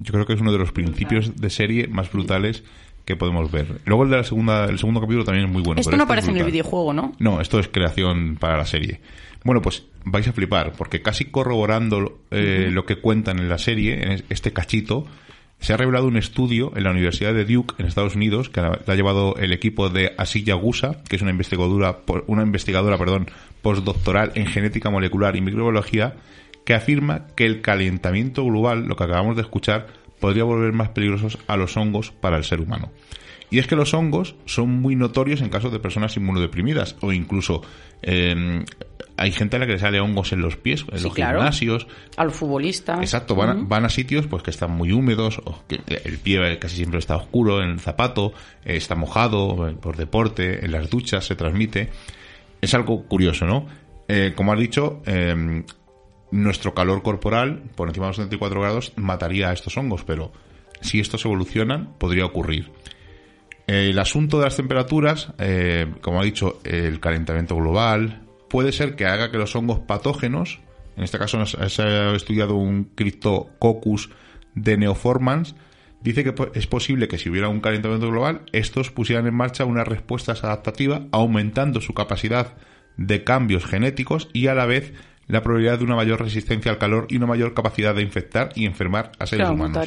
[0.00, 2.62] Yo creo que es uno de los principios de serie más brutales
[3.04, 3.80] que podemos ver.
[3.86, 5.80] Luego el de la segunda, el segundo capítulo también es muy bueno.
[5.80, 7.12] Esto pero no este es aparece en el videojuego, ¿no?
[7.18, 9.00] No, esto es creación para la serie.
[9.44, 14.02] Bueno, pues vais a flipar, porque casi corroborando eh, lo que cuentan en la serie,
[14.02, 15.06] en este cachito,
[15.60, 18.94] se ha revelado un estudio en la Universidad de Duke, en Estados Unidos, que ha
[18.94, 22.98] llevado el equipo de Asiya Gusa, que es una investigadora, una investigadora
[23.60, 26.14] postdoctoral en genética molecular y microbiología,
[26.64, 29.88] que afirma que el calentamiento global, lo que acabamos de escuchar,
[30.20, 32.90] podría volver más peligrosos a los hongos para el ser humano.
[33.50, 37.62] Y es que los hongos son muy notorios en casos de personas inmunodeprimidas o incluso
[38.02, 38.64] eh,
[39.18, 41.38] hay gente a la que le sale hongos en los pies, en Sí, los claro.
[41.40, 41.86] gimnasios.
[42.16, 43.00] A los futbolistas.
[43.00, 43.66] Exacto, van a, Ujú.
[43.68, 47.16] van a sitios pues que están muy húmedos, o que el pie casi siempre está
[47.16, 48.32] oscuro en el zapato,
[48.64, 51.90] eh, está mojado eh, por deporte, en las duchas se transmite.
[52.60, 53.66] Es algo curioso, ¿no?
[54.08, 55.62] Eh, como has dicho, eh,
[56.30, 60.32] nuestro calor corporal por encima de los 74 grados mataría a estos hongos, pero
[60.80, 62.70] si estos evolucionan, podría ocurrir.
[63.66, 69.06] El asunto de las temperaturas, eh, como ha dicho, el calentamiento global, puede ser que
[69.06, 70.60] haga que los hongos patógenos,
[70.96, 74.10] en este caso se ha estudiado un Cryptococcus
[74.54, 75.54] de Neoformans,
[76.00, 79.84] dice que es posible que si hubiera un calentamiento global, estos pusieran en marcha una
[79.84, 82.56] respuesta adaptativa, aumentando su capacidad
[82.96, 84.92] de cambios genéticos y a la vez
[85.28, 88.64] la probabilidad de una mayor resistencia al calor y una mayor capacidad de infectar y
[88.64, 89.86] enfermar a seres humanos.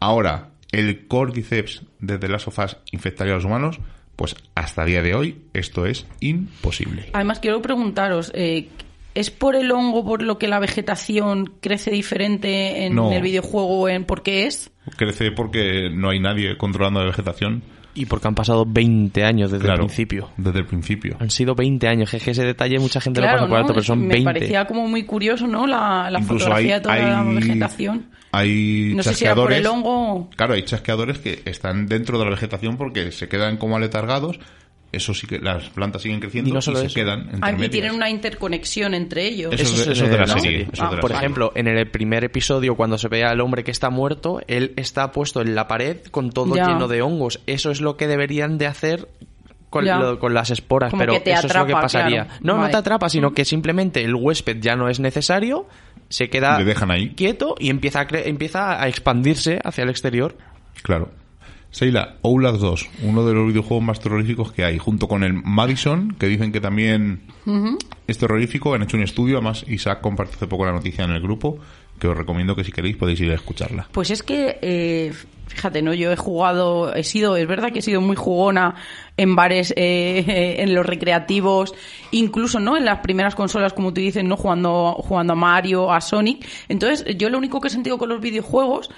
[0.00, 3.80] Ahora, el Cordyceps desde las sofás infectaría a los humanos,
[4.18, 7.08] pues hasta el día de hoy esto es imposible.
[7.12, 8.68] Además, quiero preguntaros, eh,
[9.14, 13.12] ¿es por el hongo por lo que la vegetación crece diferente en No.
[13.12, 13.88] el videojuego?
[13.88, 14.72] En ¿Por qué es?
[14.96, 17.62] Crece porque no hay nadie controlando la vegetación.
[18.00, 20.30] Y porque han pasado 20 años desde Claro, el principio.
[20.36, 21.16] Desde el principio.
[21.18, 22.12] Han sido 20 años.
[22.14, 23.74] Es que ese detalle mucha gente lo Claro, pasa por alto, ¿no?
[23.74, 24.24] pero son Me 20.
[24.24, 25.66] parecía como muy curioso, ¿no?
[25.66, 28.06] La, la fotografía hay- de toda la hay- vegetación.
[28.32, 29.58] hay No sé si era por chasqueadores.
[29.58, 30.30] el hongo.
[30.36, 34.38] Claro, hay chasqueadores que están dentro de la vegetación porque se quedan como aletargados.
[34.90, 37.68] Eso sí que las plantas siguen creciendo Y no solo se quedan entre Ah, y
[37.68, 39.52] tienen una interconexión entre ellos.
[39.52, 41.16] Eso es de- eso es de la serie, eso es de la Por serie.
[41.18, 45.12] ejemplo, en el primer episodio, cuando se ve al hombre que está muerto, él está
[45.12, 46.68] puesto en la pared con todo Ya.
[46.68, 47.40] lleno de hongos.
[47.46, 49.08] Eso es lo que deberían de hacer
[49.68, 49.98] con, Ya.
[49.98, 52.24] lo- con las esporas, Como pero que te eso es lo que pasaría.
[52.24, 52.40] claro.
[52.40, 55.66] No, no te atrapa, sino que simplemente el huésped ya no es necesario,
[56.08, 57.10] se queda Le dejan ahí.
[57.10, 60.38] quieto y empieza a, cre- empieza a expandirse hacia el exterior.
[60.82, 61.10] Claro.
[61.70, 66.14] Seila, Outlast 2, uno de los videojuegos más terroríficos que hay, junto con el Madison,
[66.18, 67.20] que dicen que también
[68.06, 68.74] es terrorífico.
[68.74, 71.58] Han hecho un estudio, además Isaac compartió hace poco la noticia en el grupo,
[71.98, 73.88] que os recomiendo que si queréis podéis ir a escucharla.
[73.92, 75.12] Pues es que, eh,
[75.46, 75.92] fíjate, ¿no?
[75.92, 78.76] Yo he jugado, he sido, es verdad que he sido muy jugona
[79.18, 81.74] en bares, eh, en los recreativos,
[82.12, 82.78] incluso, ¿no?
[82.78, 84.38] En las primeras consolas, como tú dices, ¿no?
[84.38, 86.46] Jugando, jugando a Mario, a Sonic.
[86.68, 88.90] Entonces, yo lo único que he sentido con los videojuegos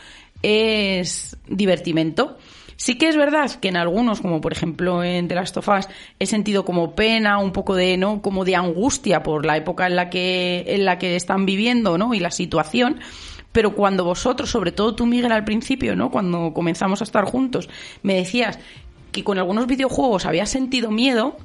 [0.42, 2.38] es divertimento.
[2.82, 5.86] Sí que es verdad que en algunos, como por ejemplo en The Last of Us,
[6.18, 8.22] he sentido como pena, un poco de, ¿no?
[8.22, 12.14] Como de angustia por la época en la que, en la que están viviendo, ¿no?
[12.14, 12.98] Y la situación.
[13.52, 16.10] Pero cuando vosotros, sobre todo tú, Miguel, al principio, ¿no?
[16.10, 17.68] Cuando comenzamos a estar juntos,
[18.02, 18.58] me decías
[19.12, 21.36] que con algunos videojuegos habías sentido miedo,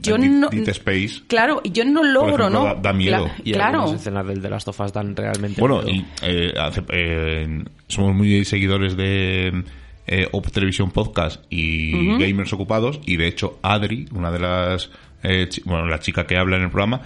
[0.00, 0.48] yo no...
[0.48, 1.20] Dead Space.
[1.26, 2.64] Claro, yo no logro, ejemplo, ¿no?
[2.64, 3.26] da- da miedo.
[3.26, 3.80] Cla- Y claro.
[3.80, 5.90] algunas escenas del The Last of Us dan realmente Bueno, miedo.
[5.90, 9.64] y eh, hace- eh, somos muy seguidores de
[10.06, 14.90] eh, Op Televisión Podcast y Gamers Ocupados, y de hecho Adri, una de las,
[15.22, 17.00] eh, bueno, la chica que habla en el programa,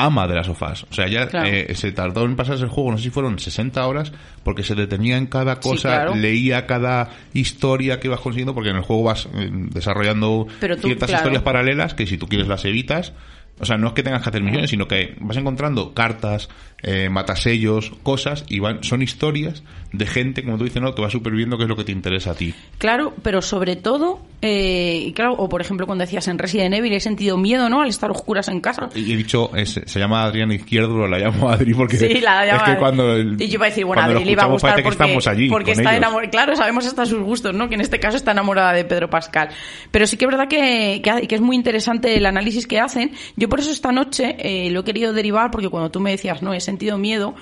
[0.00, 0.84] ama de las sofás.
[0.84, 1.48] O sea, ya Claro.
[1.48, 4.12] eh, se tardó en pasarse el juego, no sé si fueron 60 horas,
[4.44, 6.14] porque se detenía en cada Sí, cosa, claro.
[6.14, 10.86] leía cada historia que ibas consiguiendo, porque en el juego vas eh, desarrollando Pero tú,
[10.86, 11.22] ciertas claro.
[11.22, 13.12] historias paralelas que si tú quieres las evitas.
[13.60, 16.48] O sea, no es que tengas que hacer misiones, sino que vas encontrando cartas,
[16.80, 20.94] eh, matasellos, cosas, y van, son historias de gente, como tú dices, ¿no?
[20.94, 22.52] Que va superviviendo qué es lo que te interesa a ti.
[22.76, 27.00] Claro, pero sobre todo, eh, claro, o por ejemplo cuando decías en Resident Evil, he
[27.00, 27.80] sentido miedo, ¿no?
[27.80, 28.90] Al estar oscuras en casa.
[28.94, 32.44] Y he dicho, es- se llama Adriana Izquierdo, pero la llamo Adri porque Sí, la
[32.44, 34.46] es llama- que cuando, el- y yo iba a decir, bueno, Adri le iba a
[34.46, 36.30] gustar porque, que estamos allí porque está enamorada.
[36.30, 37.68] Claro, sabemos hasta sus gustos, ¿no?
[37.70, 39.48] Que en este caso está enamorada de Pedro Pascal.
[39.90, 43.12] Pero sí que es verdad que, que, que es muy interesante el análisis que hacen.
[43.36, 46.42] Yo por eso esta noche eh, lo he querido derivar porque cuando tú me decías,
[46.42, 47.34] no, he sentido miedo.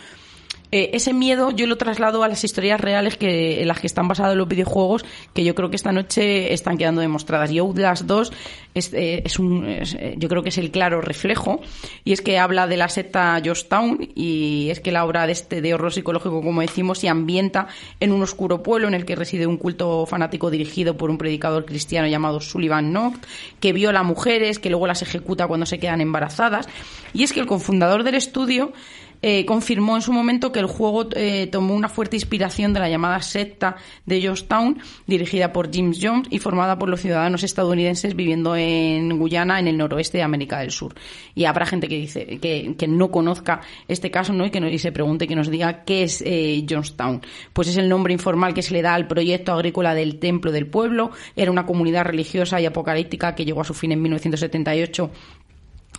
[0.72, 4.08] Eh, ese miedo yo lo traslado a las historias reales que, en las que están
[4.08, 7.50] basados los videojuegos, que yo creo que esta noche están quedando demostradas.
[7.50, 8.32] Y Outlast 2
[8.74, 11.60] es, eh, es un, eh, yo creo que es el claro reflejo,
[12.04, 15.60] y es que habla de la secta Georgetown, y es que la obra de este
[15.60, 17.68] de horror psicológico, como decimos, se ambienta
[18.00, 21.64] en un oscuro pueblo en el que reside un culto fanático dirigido por un predicador
[21.64, 23.24] cristiano llamado Sullivan Noct,
[23.60, 26.68] que viola mujeres, que luego las ejecuta cuando se quedan embarazadas.
[27.12, 28.72] Y es que el cofundador del estudio
[29.22, 32.88] eh, confirmó en su momento que el juego eh, tomó una fuerte inspiración de la
[32.88, 38.56] llamada secta de Georgetown, dirigida por James Jones y formada por los ciudadanos estadounidenses viviendo
[38.56, 40.94] en Guyana, en el noroeste de América del Sur.
[41.34, 44.46] Y habrá gente que dice que, no conozca este caso ¿no?
[44.46, 47.22] y que no- y se pregunte, que nos diga qué es eh, Johnstown.
[47.52, 50.66] Pues es el nombre informal que se le da al proyecto agrícola del Templo del
[50.66, 51.10] Pueblo.
[51.34, 55.10] Era una comunidad religiosa y apocalíptica que llegó a su fin en 1978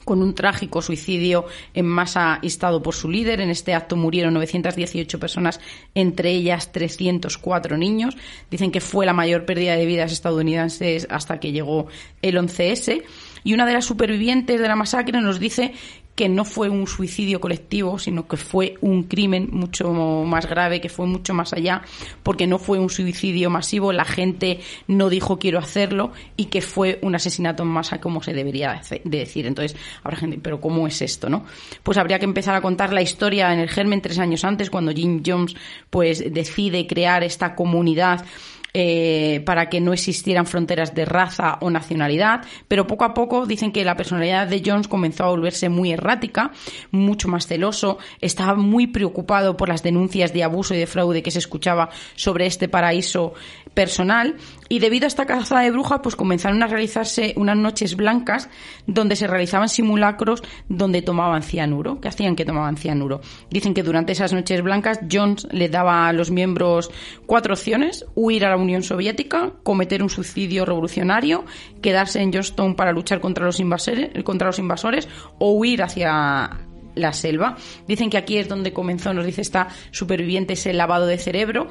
[0.08, 3.42] con un trágico suicidio en masa instado por su líder.
[3.42, 5.60] En este acto murieron 918 personas,
[5.94, 8.16] entre ellas 304 niños.
[8.50, 11.88] Dicen que fue la mayor pérdida de vidas estadounidenses hasta que llegó
[12.22, 13.04] el 11S.
[13.44, 15.74] Y una de las supervivientes de la masacre nos dice
[16.18, 20.90] que no fue un suicidio colectivo, sino que fue un crimen mucho más grave, que
[20.90, 21.84] fue mucho más allá,
[22.24, 26.98] porque no fue un suicidio masivo, la gente no dijo quiero hacerlo y que fue
[27.04, 29.46] un asesinato en masa como se debería de decir.
[29.46, 31.46] Entonces, habrá gente, pero ¿cómo es esto, no?
[31.84, 34.92] Pues habría que empezar a contar la historia en el germen tres años antes, cuando
[34.94, 35.56] Jim Jones
[35.92, 38.26] pues decide crear esta comunidad
[38.74, 43.72] eh, para que no existieran fronteras de raza o nacionalidad, pero poco a poco dicen
[43.72, 46.52] que la personalidad de Jones comenzó a volverse muy errática,
[46.92, 51.32] mucho más celoso, estaba muy preocupado por las denuncias de abuso y de fraude que
[51.32, 53.34] se escuchaba sobre este paraíso
[53.78, 54.38] personal
[54.70, 58.50] y debido a esta caza de brujas pues comenzaron a realizarse unas noches blancas
[58.88, 63.22] donde se realizaban simulacros donde tomaban cianuro, que hacían que tomaban cianuro.
[63.52, 66.90] Dicen que durante esas noches blancas Jones le daba a los miembros
[67.28, 71.46] cuatro opciones, huir a la Unión Soviética, cometer un suicidio revolucionario,
[71.80, 75.08] quedarse en Johnstown para luchar contra los invasores, contra los invasores
[75.38, 76.50] o huir hacia
[76.96, 77.58] la selva.
[77.88, 81.68] Dicen que aquí es donde comenzó, nos dice esta superviviente, ese lavado de cerebro.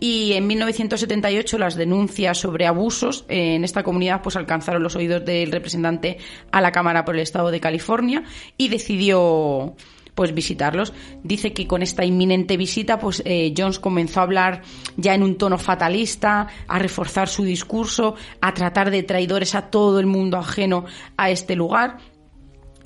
[0.00, 5.52] Y en 1978 las denuncias sobre abusos en esta comunidad pues alcanzaron los oídos del
[5.52, 6.16] representante
[6.50, 8.24] a la Cámara por el Estado de California
[8.56, 9.76] y decidió
[10.14, 10.92] pues visitarlos.
[11.22, 14.62] Dice que con esta inminente visita, pues eh, Jones comenzó a hablar
[14.96, 20.00] ya en un tono fatalista, a reforzar su discurso, a tratar de traidores a todo
[20.00, 20.84] el mundo ajeno
[21.16, 21.98] a este lugar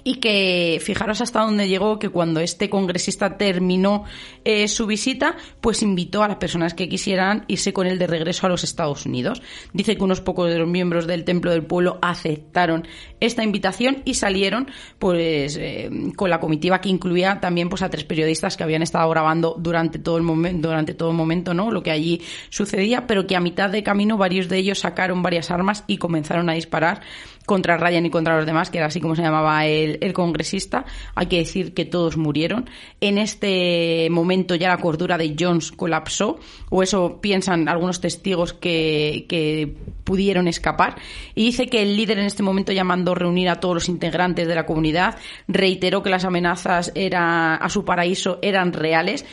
[0.05, 4.05] y que fijaros hasta dónde llegó que cuando este congresista terminó
[4.45, 8.47] eh, su visita, pues invitó a las personas que quisieran irse con él de regreso
[8.47, 9.43] a los Estados Unidos.
[9.73, 12.87] Dice que unos pocos de los miembros del Templo del Pueblo aceptaron
[13.21, 18.05] esta invitación y salieron pues eh, con la comitiva que incluía también pues a tres
[18.05, 21.83] periodistas que habían estado grabando durante todo el momento durante todo el momento no lo
[21.83, 25.85] que allí sucedía pero que a mitad de camino varios de ellos sacaron varias armas
[25.87, 27.01] y comenzaron a disparar
[27.47, 30.85] contra Ryan y contra los demás, que era así como se llamaba el, el, congresista.
[31.15, 32.69] Hay que decir que todos murieron.
[33.01, 36.39] En este momento ya la cordura de Jones colapsó,
[36.71, 39.75] o eso piensan algunos testigos que, que
[40.05, 40.97] pudieron escapar.
[41.35, 44.49] Y dice que el líder en este momento ya mandó reunir a todos los integrantes
[44.49, 45.17] de la comunidad,
[45.49, 49.25] reiteró que las amenazas era, a su paraíso eran reales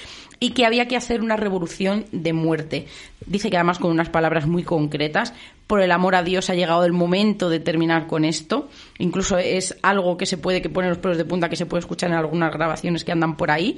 [0.44, 2.88] y que había que hacer una revolución de muerte.
[3.28, 5.36] Dice que además con unas palabras muy concretas,
[5.68, 8.68] por el amor a Dios ha llegado el momento de terminar con esto.
[8.98, 11.82] Incluso es algo que se puede que pone los pelos de punta que se puede
[11.82, 13.78] escuchar en algunas grabaciones que andan por ahí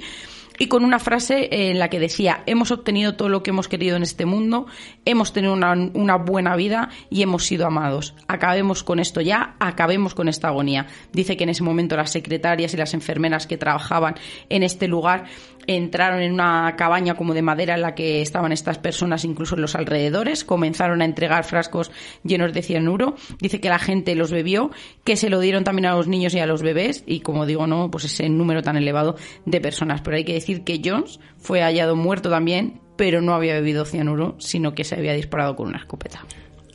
[0.58, 3.96] y con una frase en la que decía, hemos obtenido todo lo que hemos querido
[3.96, 4.66] en este mundo,
[5.04, 8.14] hemos tenido una, una, buena vida y hemos sido amados.
[8.28, 10.86] Acabemos con esto ya, acabemos con esta agonía.
[11.12, 14.14] Dice que en ese momento las secretarias y las enfermeras que trabajaban
[14.48, 15.24] en este lugar
[15.66, 19.62] entraron en una cabaña como de madera en la que estaban estas personas incluso en
[19.62, 21.90] los alrededores, comenzaron a entregar frascos
[22.22, 24.70] llenos de cianuro, dice que la gente los bebió,
[25.04, 27.66] que se lo dieron también a los niños y a los bebés y como digo,
[27.66, 31.62] no, pues ese número tan elevado de personas, pero hay que decir que Jones fue
[31.62, 35.78] hallado muerto también, pero no había bebido cianuro, sino que se había disparado con una
[35.78, 36.24] escopeta.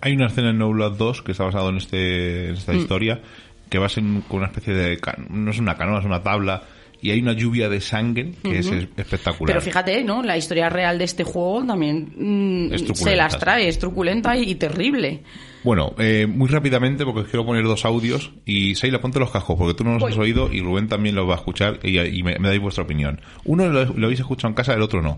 [0.02, 2.78] Hay una escena en No Blood 2 que está basado en, este, en esta mm.
[2.78, 3.22] historia
[3.70, 5.00] que va a ser con una especie de...
[5.30, 6.64] no es una canoa, es una tabla
[7.02, 9.48] y hay una lluvia de sangre que es espectacular.
[9.48, 10.22] Pero fíjate, ¿no?
[10.22, 15.24] La historia real de este juego también mm, se las trae, es truculenta y, terrible.
[15.64, 19.74] Bueno, eh, muy rápidamente, porque quiero poner dos audios, y Seila, ponte los cajos, porque
[19.74, 22.60] tú no los has oído y Rubén también los va a escuchar y, me, dais
[22.60, 23.22] vuestra opinión.
[23.46, 25.18] Uno lo, habéis escuchado en casa, el otro no.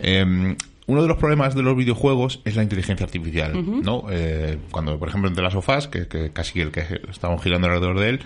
[0.00, 0.56] Em,
[0.86, 3.52] uno de los problemas de los videojuegos es la inteligencia artificial,
[3.82, 4.06] ¿no?
[4.10, 8.00] Eh, cuando, por ejemplo, entre las sofás, que, que casi el que estamos girando alrededor
[8.00, 8.20] de él,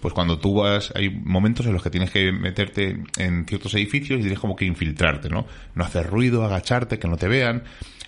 [0.00, 4.18] pues cuando tú vas, hay momentos en los que tienes que meterte en ciertos edificios
[4.18, 5.46] y tienes como que infiltrarte, ¿no?
[5.74, 7.64] No hacer ruido, agacharte, que no te vean.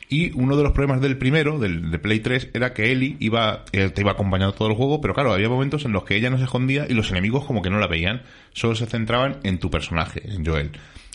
[0.08, 3.64] Y uno de los problemas del primero, del de Play 3, era que Ellie iba,
[3.72, 6.30] eh, te iba acompañando todo el juego, pero claro, había momentos en los que ella
[6.30, 8.22] no se escondía y los enemigos como que no la veían,
[8.52, 10.72] solo se centraban en tu personaje, en Joel.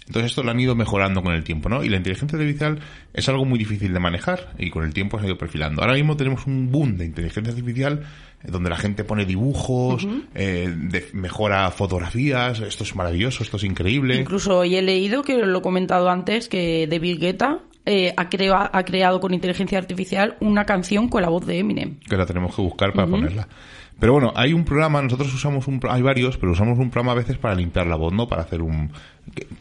[0.07, 1.83] Entonces esto lo han ido mejorando con el tiempo, ¿no?
[1.83, 2.79] Y la inteligencia artificial
[3.13, 5.81] es algo muy difícil de manejar y con el tiempo se ha ido perfilando.
[5.81, 8.05] Ahora mismo tenemos un boom de inteligencia artificial
[8.47, 10.73] donde la gente pone dibujos, eh,
[11.13, 14.15] mejora fotografías, esto es maravilloso, esto es increíble.
[14.15, 18.27] Incluso hoy he leído, que lo he comentado antes, que David Guetta eh, ha,
[18.73, 21.99] ha, creado con inteligencia artificial una canción con la voz de Eminem.
[21.99, 23.47] Que la tenemos que buscar para ponerla.
[23.99, 27.15] Pero bueno, hay un programa, nosotros usamos un hay varios, pero usamos un programa a
[27.15, 28.27] veces para limpiar la voz, ¿no?
[28.27, 28.91] Para hacer un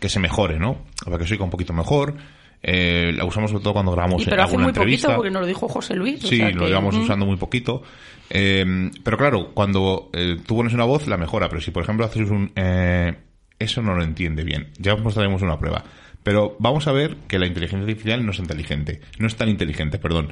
[0.01, 0.79] que, se mejore, ¿no?
[1.05, 2.15] Para que se oiga un poquito mejor.
[2.67, 5.09] Eh, la usamos sobre todo cuando grabamos y pero hace muy entrevista.
[5.09, 6.21] poquito porque nos lo dijo José Luis.
[6.21, 7.83] Sí, lo llevamos usando muy poquito.
[8.31, 11.49] Eh, pero claro, cuando eh, tú pones una voz, la mejora.
[11.51, 12.53] Pero si, por ejemplo, haces un...
[12.57, 13.15] Eh,
[13.59, 14.69] eso no lo entiende bien.
[14.79, 15.85] Ya os mostraremos una prueba.
[16.23, 19.03] Pero vamos a ver que la inteligencia artificial no es inteligente.
[19.19, 20.29] No es tan inteligente, perdón.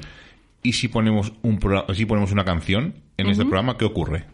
[0.63, 1.59] Y si ponemos, un
[1.93, 4.25] si ponemos una canción en este programa, ¿qué ocurre?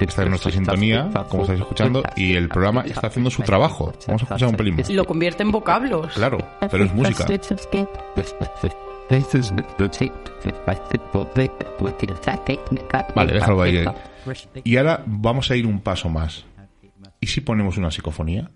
[0.00, 3.92] Esta es nuestra sintonía, como estáis escuchando, y el programa está haciendo su trabajo.
[4.06, 4.90] Vamos a escuchar un pelín más.
[4.90, 6.12] Lo convierte en vocablos.
[6.14, 6.38] Claro,
[6.70, 7.26] pero es música.
[13.14, 13.84] Vale, déjalo ahí.
[14.64, 16.44] Y ahora vamos a ir un paso más.
[17.20, 18.50] ¿Y si ponemos una psicofonía?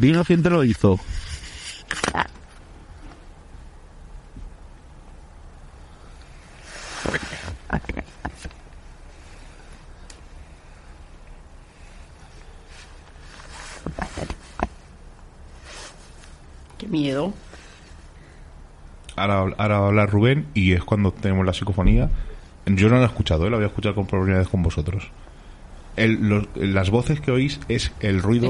[0.00, 0.98] Dino quién te lo hizo.
[16.78, 17.34] Qué miedo.
[19.16, 22.08] Ahora, ahora va a hablar Rubén y es cuando tenemos la psicofonía.
[22.64, 23.50] Yo no la he escuchado, ¿eh?
[23.50, 25.10] la voy a escuchar con probabilidades con vosotros.
[26.00, 28.48] El, las voces que oís es el ruido,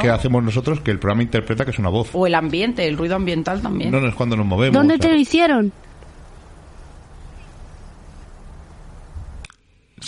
[0.00, 2.10] que, hacemos nosotros que el programa interpreta que es una voz.
[2.12, 3.90] O el ambiente, el ruido ambiental también.
[3.90, 4.74] No, no es cuando nos movemos.
[4.74, 5.72] ¿Dónde te lo hicieron?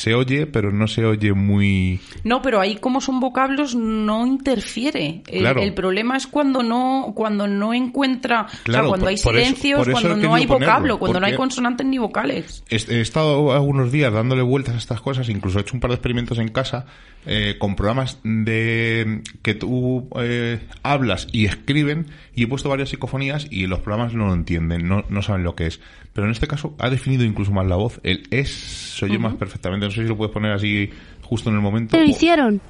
[0.04, 1.98] Se oye, pero no se oye muy...
[2.24, 5.22] No, pero ahí como son vocablos no interfiere.
[5.26, 5.62] El, Claro.
[5.62, 9.36] el problema es cuando no cuando no encuentra, Claro, o sea, cuando por- hay por
[9.36, 12.62] eso- silencios, por eso cuando no hay ponerlo, vocablo, cuando no hay consonantes ni vocales.
[12.68, 15.90] He he estado algunos días dándole vueltas a estas cosas, incluso he hecho un par
[15.90, 16.84] de experimentos en casa
[17.26, 23.46] eh, con programas de que tú eh, hablas y escriben y he puesto varias psicofonías
[23.50, 25.80] y los programas no lo entienden, no, no saben lo que es.
[26.12, 27.98] Pero en este caso ha definido incluso más la voz.
[28.04, 29.86] El es se oye más perfectamente.
[29.94, 30.90] No sé si lo puedes poner así
[31.22, 31.96] justo en el momento.
[31.96, 32.60] Lo o- hicieron.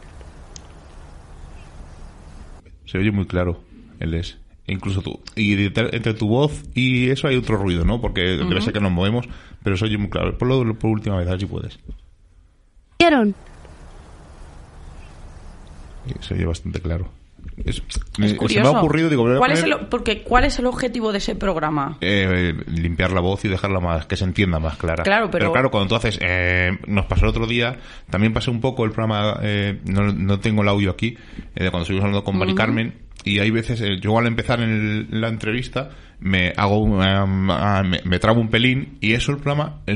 [2.85, 3.61] se oye muy claro
[3.99, 4.37] el es.
[4.67, 5.21] E incluso tú.
[5.37, 8.01] Y entre tu voz y eso hay otro ruido, ¿no?
[8.01, 9.27] Porque debe ser que nos movemos,
[9.63, 10.37] pero se oye muy claro.
[10.37, 11.79] Ponlo por última vez, a ver si puedes.
[12.99, 13.35] Hicieron.
[16.21, 17.09] Se oye bastante claro.
[17.65, 18.73] Es, Es me- se curioso.
[18.73, 21.35] me ha ocurrido, digo, ¿Cuál es poner, el, porque ¿cuál es el objetivo de ese
[21.37, 21.97] programa?
[22.01, 25.03] eh, limpiar la voz y dejarla más, que se entienda más clara.
[25.05, 27.77] Claro, pero- claro, cuando tú haces, eh, nos pasó el otro día,
[28.11, 31.17] también pasé un poco el programa, eh, no, no tengo el audio aquí,
[31.55, 34.61] eh, de cuando estuvimos hablando con Mari Carmen, y hay veces, eh, yo al empezar
[34.61, 35.91] en el- la entrevista,
[36.21, 39.95] me hago, un- um, ah, me, me trabo un pelín, y eso el programa eh,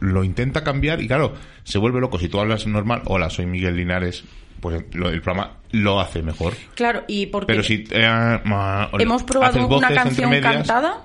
[0.00, 1.34] lo intenta cambiar, y claro,
[1.64, 2.18] se vuelve loco.
[2.18, 4.24] Si tú hablas normal, hola, soy Miguel Linares,
[4.60, 6.54] pues lo- el programa lo hace mejor.
[6.74, 8.40] Claro, y porque Pero si eh,
[8.98, 11.04] hemos probado una canción medias, cantada.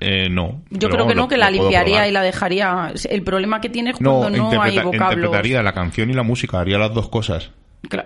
[0.00, 0.62] eh, no.
[0.70, 2.92] Yo creo que no, que la limpiaría y la dejaría.
[3.08, 5.16] El problema que tiene es No, cuando no, hay interpreta- vocablos.
[5.16, 7.50] interpretaría la canción y la música, haría las dos cosas.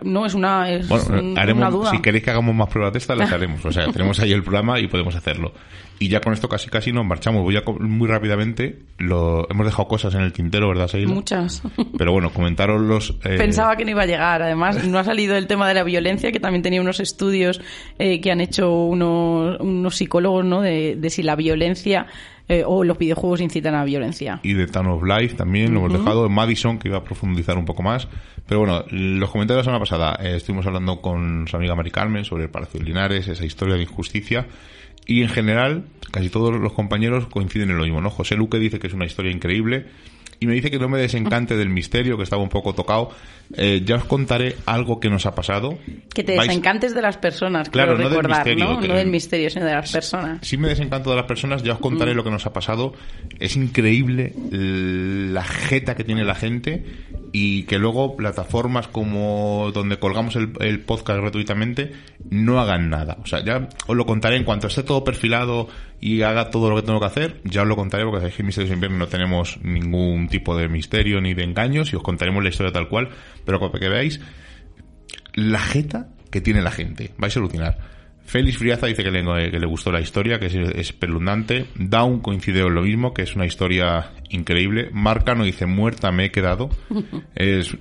[0.03, 1.91] No, es una, es Bueno, haremos, una duda.
[1.91, 3.65] si queréis que hagamos más pruebas de estas, las haremos.
[3.65, 5.53] O sea, tenemos ahí el programa y podemos hacerlo.
[5.99, 7.43] Y ya con esto casi casi nos marchamos.
[7.43, 8.79] Voy a muy rápidamente.
[8.99, 11.13] Lo, hemos dejado cosas en el tintero, ¿verdad, Seila?
[11.13, 11.63] Muchas.
[11.99, 13.11] Pero bueno, comentaros los...
[13.25, 14.43] eh, Pensaba que no iba a llegar.
[14.43, 17.61] Además, no ha salido el tema de la violencia, que también tenía unos estudios
[17.99, 20.63] eh, que han hecho unos, unos psicólogos, ¿no?
[20.63, 22.07] De, de si la violencia
[22.49, 24.41] eh, o los videojuegos incitan a la violencia.
[24.43, 26.29] y de Town of Life también lo hemos dejado.
[26.29, 28.09] Madison, que iba a profundizar un poco más.
[28.47, 31.91] Pero bueno, los comentarios de la semana pasada eh, estuvimos hablando con su amiga Mari
[31.91, 34.47] Carmen sobre el Palacio de Linares, esa historia de injusticia.
[35.07, 38.11] Y en general, casi todos los compañeros coinciden en lo mismo, ¿no?
[38.11, 39.87] José Luque dice que es una historia increíble.
[40.45, 43.09] Y me dice que no me desencante del misterio, que estaba un poco tocado.
[43.57, 45.79] Eh, ya os contaré algo que nos ha pasado.
[46.13, 48.81] Que te Vais- desencantes de las personas, Claro, no del recordar, misterio, ¿no?
[48.81, 50.47] que- No del misterio, sino de las personas.
[50.47, 52.17] Si me desencanto de las personas, ya os contaré Mm.
[52.17, 52.93] lo que nos ha pasado.
[53.41, 54.35] Es increíble
[55.33, 56.85] la jeta que tiene la gente
[57.33, 61.91] y que luego plataformas como donde colgamos el, el podcast gratuitamente
[62.29, 63.17] no hagan nada.
[63.23, 65.69] O sea, ya os lo contaré en cuanto esté todo perfilado
[66.05, 67.41] y haga todo lo que tengo que hacer.
[67.45, 70.69] Ya os lo contaré porque que en Misterios de Invierno no tenemos ningún tipo de
[70.69, 73.09] misterio ni de engaños y os contaremos la historia tal cual.
[73.47, 74.21] Pero para que veáis
[75.33, 77.13] la jeta que tiene la gente.
[77.17, 77.79] Vais a alucinar.
[78.27, 81.69] Félix Friaza dice que le, que le gustó la historia, que es espeluznante.
[81.75, 84.91] Down coincide en lo mismo, que es una historia increíble.
[84.93, 86.69] Marcano dice, muerta me he quedado.
[87.35, 87.75] es,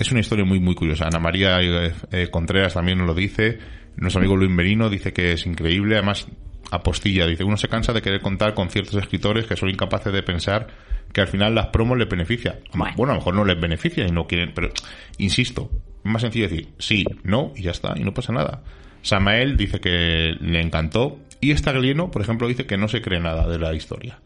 [0.00, 1.06] es una historia muy, muy curiosa.
[1.06, 3.60] Ana María eh, eh, Contreras también nos lo dice.
[3.94, 5.94] Nuestro amigo Luis Merino dice que es increíble.
[5.94, 6.26] Además,
[6.70, 10.22] apostilla, dice, uno se cansa de querer contar con ciertos escritores que son incapaces de
[10.22, 10.68] pensar
[11.12, 12.58] que al final las promos les beneficia.
[12.74, 12.94] Bueno.
[12.96, 14.68] Bueno, a lo mejor no les beneficia y no quieren, pero
[15.16, 15.70] insisto,
[16.04, 18.62] es más sencillo decir sí, no y ya está, y no pasa nada.
[19.02, 23.46] Samael dice que le encantó y Staglieno, por ejemplo, dice que no se cree nada
[23.48, 24.18] de la historia.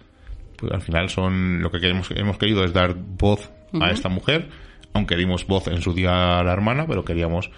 [0.56, 4.48] Pues al final son lo que queremos, hemos querido es dar voz a esta mujer,
[4.92, 7.50] aunque dimos voz en su día a la hermana, pero queríamos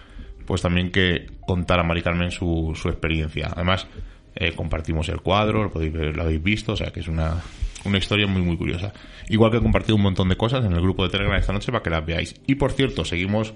[0.47, 3.51] pues también que contara Mari Carmen su, su experiencia.
[3.55, 3.87] Además,
[4.35, 7.43] eh, compartimos el cuadro, lo, podéis lo habéis visto, o sea que es una,
[7.85, 8.93] una historia muy muy curiosa.
[9.28, 11.72] Igual que he compartido un montón de cosas en el grupo de Telegram esta noche
[11.72, 12.35] para que las veáis.
[12.47, 13.55] Y por cierto, seguimos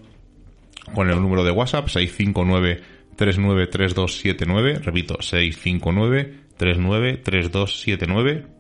[0.95, 2.81] con el número de WhatsApp 659
[3.17, 8.59] 393279, repito, 659 393279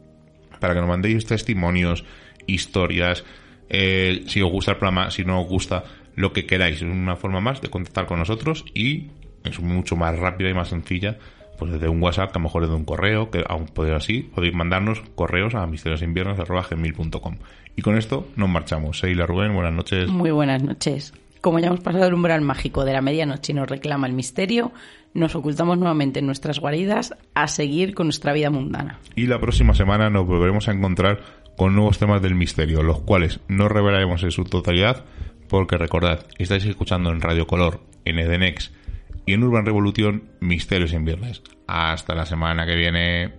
[0.60, 2.04] para que nos mandéis testimonios,
[2.46, 3.24] historias,
[3.68, 6.76] eh, si os gusta el programa, si no os gusta, lo que queráis.
[6.76, 9.08] Es una forma más de contactar con nosotros y
[9.44, 11.18] es mucho más rápida y más sencilla,
[11.58, 14.22] pues desde un WhatsApp, que a lo mejor desde un correo, que aún podéis así,
[14.22, 17.36] podéis mandarnos correos a misteriosinviernos.gmail.com.
[17.76, 18.98] Y con esto nos marchamos.
[18.98, 20.08] Seila Rubén, buenas noches.
[20.08, 21.12] Muy buenas noches.
[21.40, 24.72] Como ya hemos pasado el umbral mágico de la medianoche y nos reclama el misterio,
[25.14, 28.98] nos ocultamos nuevamente en nuestras guaridas a seguir con nuestra vida mundana.
[29.14, 31.20] Y la próxima semana nos volveremos a encontrar
[31.56, 35.04] con nuevos temas del misterio, los cuales no revelaremos en su totalidad,
[35.48, 38.72] porque recordad, estáis escuchando en Radio Color, en Edenex
[39.28, 41.42] y en Urban Revolución Misterios en Viernes.
[41.66, 43.34] Hasta la semana que viene.